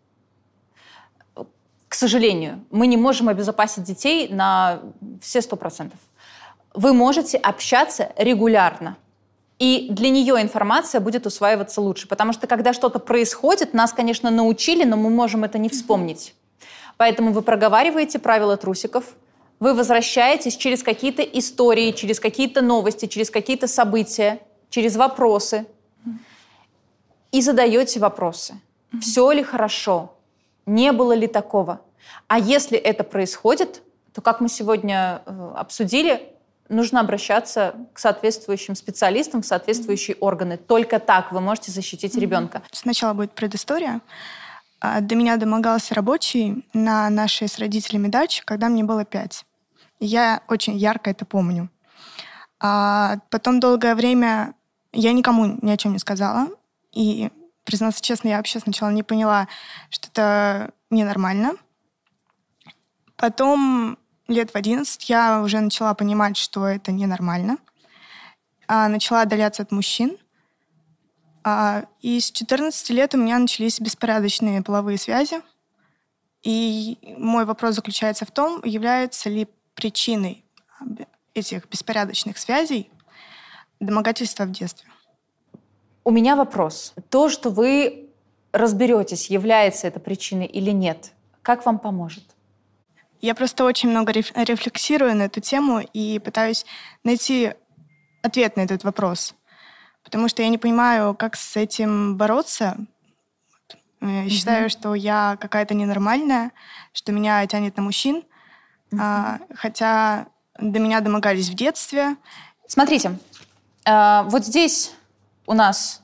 К 1.89 1.95
сожалению, 1.95 2.65
мы 2.71 2.87
не 2.87 2.97
можем 2.97 3.29
обезопасить 3.29 3.83
детей 3.83 4.29
на 4.29 4.81
все 5.21 5.43
сто 5.43 5.57
процентов. 5.57 5.99
Вы 6.73 6.93
можете 6.93 7.37
общаться 7.37 8.13
регулярно– 8.17 8.97
и 9.59 9.89
для 9.91 10.11
нее 10.11 10.41
информация 10.41 11.01
будет 11.01 11.27
усваиваться 11.27 11.81
лучше. 11.81 12.07
Потому 12.07 12.33
что 12.33 12.47
когда 12.47 12.73
что-то 12.73 12.99
происходит, 12.99 13.75
нас, 13.75 13.93
конечно, 13.93 14.31
научили, 14.31 14.85
но 14.85 14.97
мы 14.97 15.11
можем 15.11 15.45
это 15.45 15.59
не 15.59 15.69
вспомнить. 15.69 16.35
Поэтому 16.97 17.33
вы 17.33 17.43
проговариваете 17.43 18.19
правила 18.19 18.57
трусиков, 18.57 19.05
вы 19.61 19.75
возвращаетесь 19.75 20.57
через 20.57 20.83
какие-то 20.83 21.23
истории, 21.23 21.91
через 21.91 22.21
какие-то 22.21 22.61
новости, 22.61 23.07
через 23.07 23.31
какие-то 23.31 23.67
события, 23.67 24.41
через 24.71 24.97
вопросы 24.97 25.67
и 27.33 27.41
задаете 27.41 27.99
вопросы. 27.99 28.61
Все 29.01 29.31
ли 29.33 29.43
хорошо? 29.43 30.15
Не 30.67 30.93
было 30.93 31.13
ли 31.13 31.27
такого? 31.27 31.81
А 32.27 32.39
если 32.39 32.79
это 32.79 33.05
происходит, 33.05 33.83
то, 34.15 34.21
как 34.21 34.41
мы 34.41 34.49
сегодня 34.49 35.23
э, 35.27 35.53
обсудили, 35.57 36.33
нужно 36.69 37.01
обращаться 37.01 37.75
к 37.93 37.99
соответствующим 37.99 38.75
специалистам, 38.75 39.43
в 39.43 39.47
соответствующие 39.47 40.17
органы. 40.21 40.57
Только 40.57 40.99
так 40.99 41.33
вы 41.33 41.41
можете 41.41 41.73
защитить 41.73 42.15
ребенка. 42.17 42.63
Сначала 42.73 43.15
будет 43.15 43.33
предыстория. 43.33 44.01
А, 44.81 45.01
до 45.01 45.15
меня 45.15 45.37
домогался 45.37 45.95
рабочий 45.95 46.65
на 46.73 47.11
нашей 47.11 47.49
с 47.49 47.59
родителями 47.59 48.09
даче, 48.09 48.43
когда 48.45 48.69
мне 48.69 48.85
было 48.85 49.05
пять. 49.05 49.45
Я 50.01 50.43
очень 50.49 50.77
ярко 50.77 51.11
это 51.11 51.25
помню. 51.25 51.69
А 52.61 53.19
потом 53.31 53.61
долгое 53.61 53.95
время 53.95 54.55
я 54.93 55.13
никому 55.13 55.59
ни 55.61 55.71
о 55.71 55.77
чем 55.77 55.93
не 55.93 55.99
сказала. 55.99 56.49
И, 56.93 57.31
признаться 57.65 58.03
честно, 58.03 58.29
я 58.29 58.37
вообще 58.37 58.61
сначала 58.61 58.91
не 58.91 59.03
поняла, 59.03 59.49
что 59.91 60.09
это 60.09 60.73
ненормально. 60.91 61.53
Потом 63.17 63.99
лет 64.29 64.51
в 64.51 64.55
11 64.55 65.09
я 65.09 65.41
уже 65.43 65.61
начала 65.61 65.95
понимать, 65.95 66.37
что 66.37 66.67
это 66.67 66.93
ненормально. 66.93 67.59
А, 68.67 68.89
начала 68.89 69.23
отдаляться 69.23 69.63
от 69.63 69.73
мужчин. 69.73 70.17
А, 71.43 71.85
и 72.01 72.21
с 72.21 72.31
14 72.31 72.91
лет 72.91 73.15
у 73.15 73.19
меня 73.19 73.39
начались 73.39 73.81
беспорядочные 73.81 74.63
половые 74.63 74.99
связи. 74.99 75.41
И 76.43 76.99
мой 77.19 77.45
вопрос 77.47 77.75
заключается 77.75 78.27
в 78.27 78.31
том, 78.31 78.63
является 78.65 79.29
ли 79.29 79.49
причиной 79.75 80.45
этих 81.35 81.69
беспорядочных 81.69 82.39
связей 82.39 82.91
домогательства 83.81 84.45
в 84.45 84.51
детстве. 84.51 84.91
У 86.05 86.11
меня 86.11 86.37
вопрос. 86.37 86.95
То, 87.11 87.29
что 87.29 87.51
вы 87.51 88.11
разберетесь, 88.53 89.31
является 89.31 89.87
это 89.87 90.01
причиной 90.01 90.47
или 90.47 90.71
нет, 90.71 91.13
как 91.43 91.65
вам 91.65 91.79
поможет? 91.79 92.25
Я 93.21 93.35
просто 93.35 93.65
очень 93.65 93.91
много 93.91 94.13
рефлексирую 94.13 95.17
на 95.17 95.23
эту 95.23 95.41
тему 95.41 95.81
и 95.81 96.19
пытаюсь 96.19 96.65
найти 97.03 97.53
ответ 98.23 98.57
на 98.57 98.63
этот 98.63 98.85
вопрос. 98.85 99.35
Потому 100.05 100.29
что 100.29 100.43
я 100.43 100.49
не 100.49 100.59
понимаю, 100.59 101.15
как 101.15 101.37
с 101.37 101.57
этим 101.57 102.17
бороться. 102.17 102.77
Я 104.01 104.07
mm-hmm. 104.09 104.29
считаю, 104.29 104.71
что 104.71 104.95
я 104.95 105.37
какая-то 105.41 105.75
ненормальная, 105.75 106.53
что 106.93 107.13
меня 107.13 107.45
тянет 107.47 107.77
на 107.77 107.83
мужчин. 107.83 108.23
Mm-hmm. 108.91 108.99
А, 109.01 109.39
хотя 109.55 110.29
до 110.59 110.79
меня 110.79 111.01
домогались 111.01 111.49
в 111.49 111.55
детстве. 111.55 112.17
Смотрите, 112.67 113.19
э, 113.85 114.23
вот 114.25 114.45
здесь 114.45 114.93
у 115.47 115.55
нас 115.55 116.03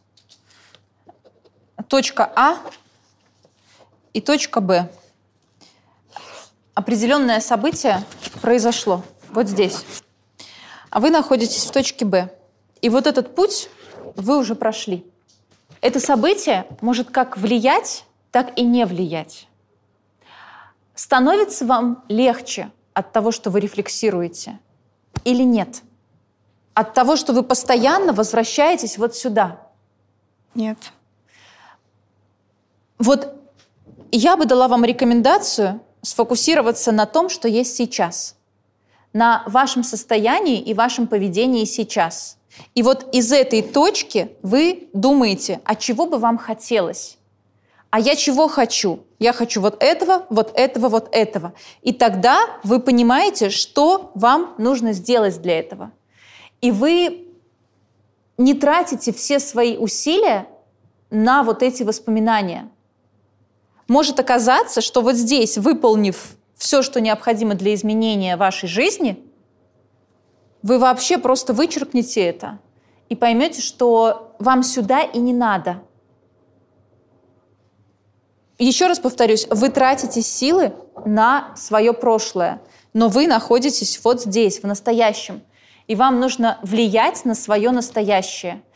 точка 1.88 2.32
А 2.34 2.58
и 4.12 4.20
точка 4.20 4.60
Б 4.60 4.88
определенное 6.74 7.40
событие 7.40 8.04
произошло 8.42 9.02
вот 9.30 9.48
здесь, 9.48 9.84
а 10.90 11.00
вы 11.00 11.10
находитесь 11.10 11.64
в 11.64 11.70
точке 11.72 12.04
Б. 12.04 12.30
И 12.82 12.88
вот 12.88 13.06
этот 13.06 13.34
путь 13.34 13.70
вы 14.16 14.38
уже 14.38 14.54
прошли. 14.54 15.04
Это 15.80 16.00
событие 16.00 16.66
может 16.80 17.10
как 17.10 17.36
влиять, 17.36 18.04
так 18.30 18.58
и 18.58 18.62
не 18.62 18.86
влиять. 18.86 19.48
становится 20.94 21.66
вам 21.66 22.04
легче 22.08 22.70
от 22.92 23.12
того, 23.12 23.32
что 23.32 23.50
вы 23.50 23.60
рефлексируете 23.60 24.60
или 25.24 25.42
нет? 25.42 25.82
От 26.74 26.94
того, 26.94 27.16
что 27.16 27.32
вы 27.32 27.42
постоянно 27.42 28.12
возвращаетесь 28.12 28.98
вот 28.98 29.16
сюда? 29.16 29.60
Нет. 30.54 30.78
Вот 32.98 33.34
я 34.10 34.36
бы 34.36 34.46
дала 34.46 34.68
вам 34.68 34.84
рекомендацию 34.84 35.80
сфокусироваться 36.04 36.92
на 36.92 37.06
том, 37.06 37.28
что 37.28 37.48
есть 37.48 37.74
сейчас, 37.76 38.36
на 39.12 39.42
вашем 39.46 39.82
состоянии 39.82 40.60
и 40.60 40.74
вашем 40.74 41.06
поведении 41.06 41.64
сейчас. 41.64 42.36
И 42.74 42.82
вот 42.82 43.12
из 43.12 43.32
этой 43.32 43.62
точки 43.62 44.32
вы 44.42 44.88
думаете, 44.92 45.60
а 45.64 45.74
чего 45.74 46.06
бы 46.06 46.18
вам 46.18 46.38
хотелось? 46.38 47.18
А 47.90 48.00
я 48.00 48.16
чего 48.16 48.48
хочу? 48.48 49.04
Я 49.20 49.32
хочу 49.32 49.60
вот 49.60 49.82
этого, 49.82 50.26
вот 50.28 50.52
этого, 50.56 50.88
вот 50.88 51.08
этого. 51.12 51.54
И 51.82 51.92
тогда 51.92 52.40
вы 52.64 52.80
понимаете, 52.80 53.50
что 53.50 54.10
вам 54.14 54.54
нужно 54.58 54.92
сделать 54.92 55.40
для 55.40 55.60
этого. 55.60 55.92
И 56.60 56.72
вы 56.72 57.28
не 58.36 58.54
тратите 58.54 59.12
все 59.12 59.38
свои 59.38 59.76
усилия 59.76 60.48
на 61.10 61.44
вот 61.44 61.62
эти 61.62 61.84
воспоминания 61.84 62.68
может 63.88 64.20
оказаться, 64.20 64.80
что 64.80 65.00
вот 65.00 65.16
здесь, 65.16 65.58
выполнив 65.58 66.36
все, 66.56 66.82
что 66.82 67.00
необходимо 67.00 67.54
для 67.54 67.74
изменения 67.74 68.36
вашей 68.36 68.68
жизни, 68.68 69.22
вы 70.62 70.78
вообще 70.78 71.18
просто 71.18 71.52
вычеркнете 71.52 72.22
это 72.22 72.58
и 73.08 73.16
поймете, 73.16 73.60
что 73.60 74.34
вам 74.38 74.62
сюда 74.62 75.02
и 75.02 75.18
не 75.18 75.34
надо. 75.34 75.82
Еще 78.58 78.86
раз 78.86 78.98
повторюсь, 78.98 79.46
вы 79.50 79.68
тратите 79.68 80.22
силы 80.22 80.72
на 81.04 81.54
свое 81.56 81.92
прошлое, 81.92 82.62
но 82.92 83.08
вы 83.08 83.26
находитесь 83.26 84.00
вот 84.04 84.22
здесь, 84.22 84.60
в 84.60 84.66
настоящем. 84.66 85.42
И 85.86 85.96
вам 85.96 86.18
нужно 86.18 86.58
влиять 86.62 87.24
на 87.24 87.34
свое 87.34 87.70
настоящее– 87.70 88.62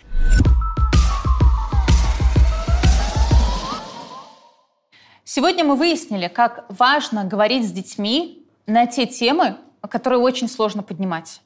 Сегодня 5.31 5.63
мы 5.63 5.77
выяснили, 5.77 6.27
как 6.27 6.65
важно 6.71 7.23
говорить 7.23 7.69
с 7.69 7.71
детьми 7.71 8.47
на 8.65 8.87
те 8.87 9.05
темы, 9.05 9.59
которые 9.83 10.21
очень 10.21 10.49
сложно 10.49 10.83
поднимать. 10.83 11.43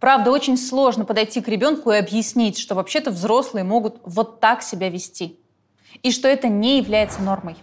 Правда, 0.00 0.30
очень 0.30 0.56
сложно 0.56 1.04
подойти 1.04 1.42
к 1.42 1.48
ребенку 1.48 1.90
и 1.92 1.96
объяснить, 1.96 2.56
что 2.56 2.74
вообще-то 2.74 3.10
взрослые 3.10 3.62
могут 3.62 4.00
вот 4.04 4.40
так 4.40 4.62
себя 4.62 4.88
вести. 4.88 5.38
И 6.02 6.12
что 6.12 6.28
это 6.28 6.48
не 6.48 6.78
является 6.78 7.20
нормой. 7.20 7.56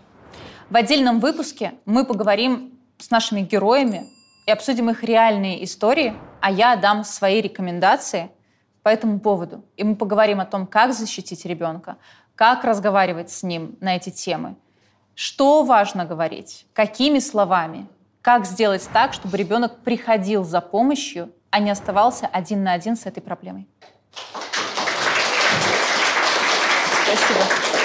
В 0.69 0.75
отдельном 0.75 1.19
выпуске 1.19 1.73
мы 1.86 2.05
поговорим 2.05 2.77
с 2.99 3.09
нашими 3.09 3.41
героями 3.41 4.03
и 4.45 4.51
обсудим 4.51 4.91
их 4.91 5.03
реальные 5.03 5.63
истории, 5.63 6.13
а 6.39 6.51
я 6.51 6.75
дам 6.75 7.03
свои 7.03 7.41
рекомендации 7.41 8.29
по 8.83 8.89
этому 8.89 9.19
поводу. 9.19 9.65
И 9.75 9.83
мы 9.83 9.95
поговорим 9.95 10.39
о 10.39 10.45
том, 10.45 10.67
как 10.67 10.93
защитить 10.93 11.45
ребенка, 11.45 11.97
как 12.36 12.63
разговаривать 12.63 13.31
с 13.31 13.41
ним 13.41 13.75
на 13.81 13.95
эти 13.95 14.12
темы, 14.12 14.55
что 15.15 15.63
важно 15.63 16.06
говорить? 16.06 16.65
Какими 16.73 17.19
словами? 17.19 17.88
Как 18.21 18.45
сделать 18.45 18.88
так, 18.91 19.13
чтобы 19.13 19.38
ребенок 19.38 19.80
приходил 19.84 20.43
за 20.43 20.60
помощью, 20.62 21.32
а 21.52 21.60
не 21.60 21.69
оставался 21.69 22.26
один 22.26 22.63
на 22.63 22.73
один 22.73 22.95
с 22.95 23.06
этой 23.06 23.21
проблемой? 23.21 23.67
Спасибо. 27.06 27.82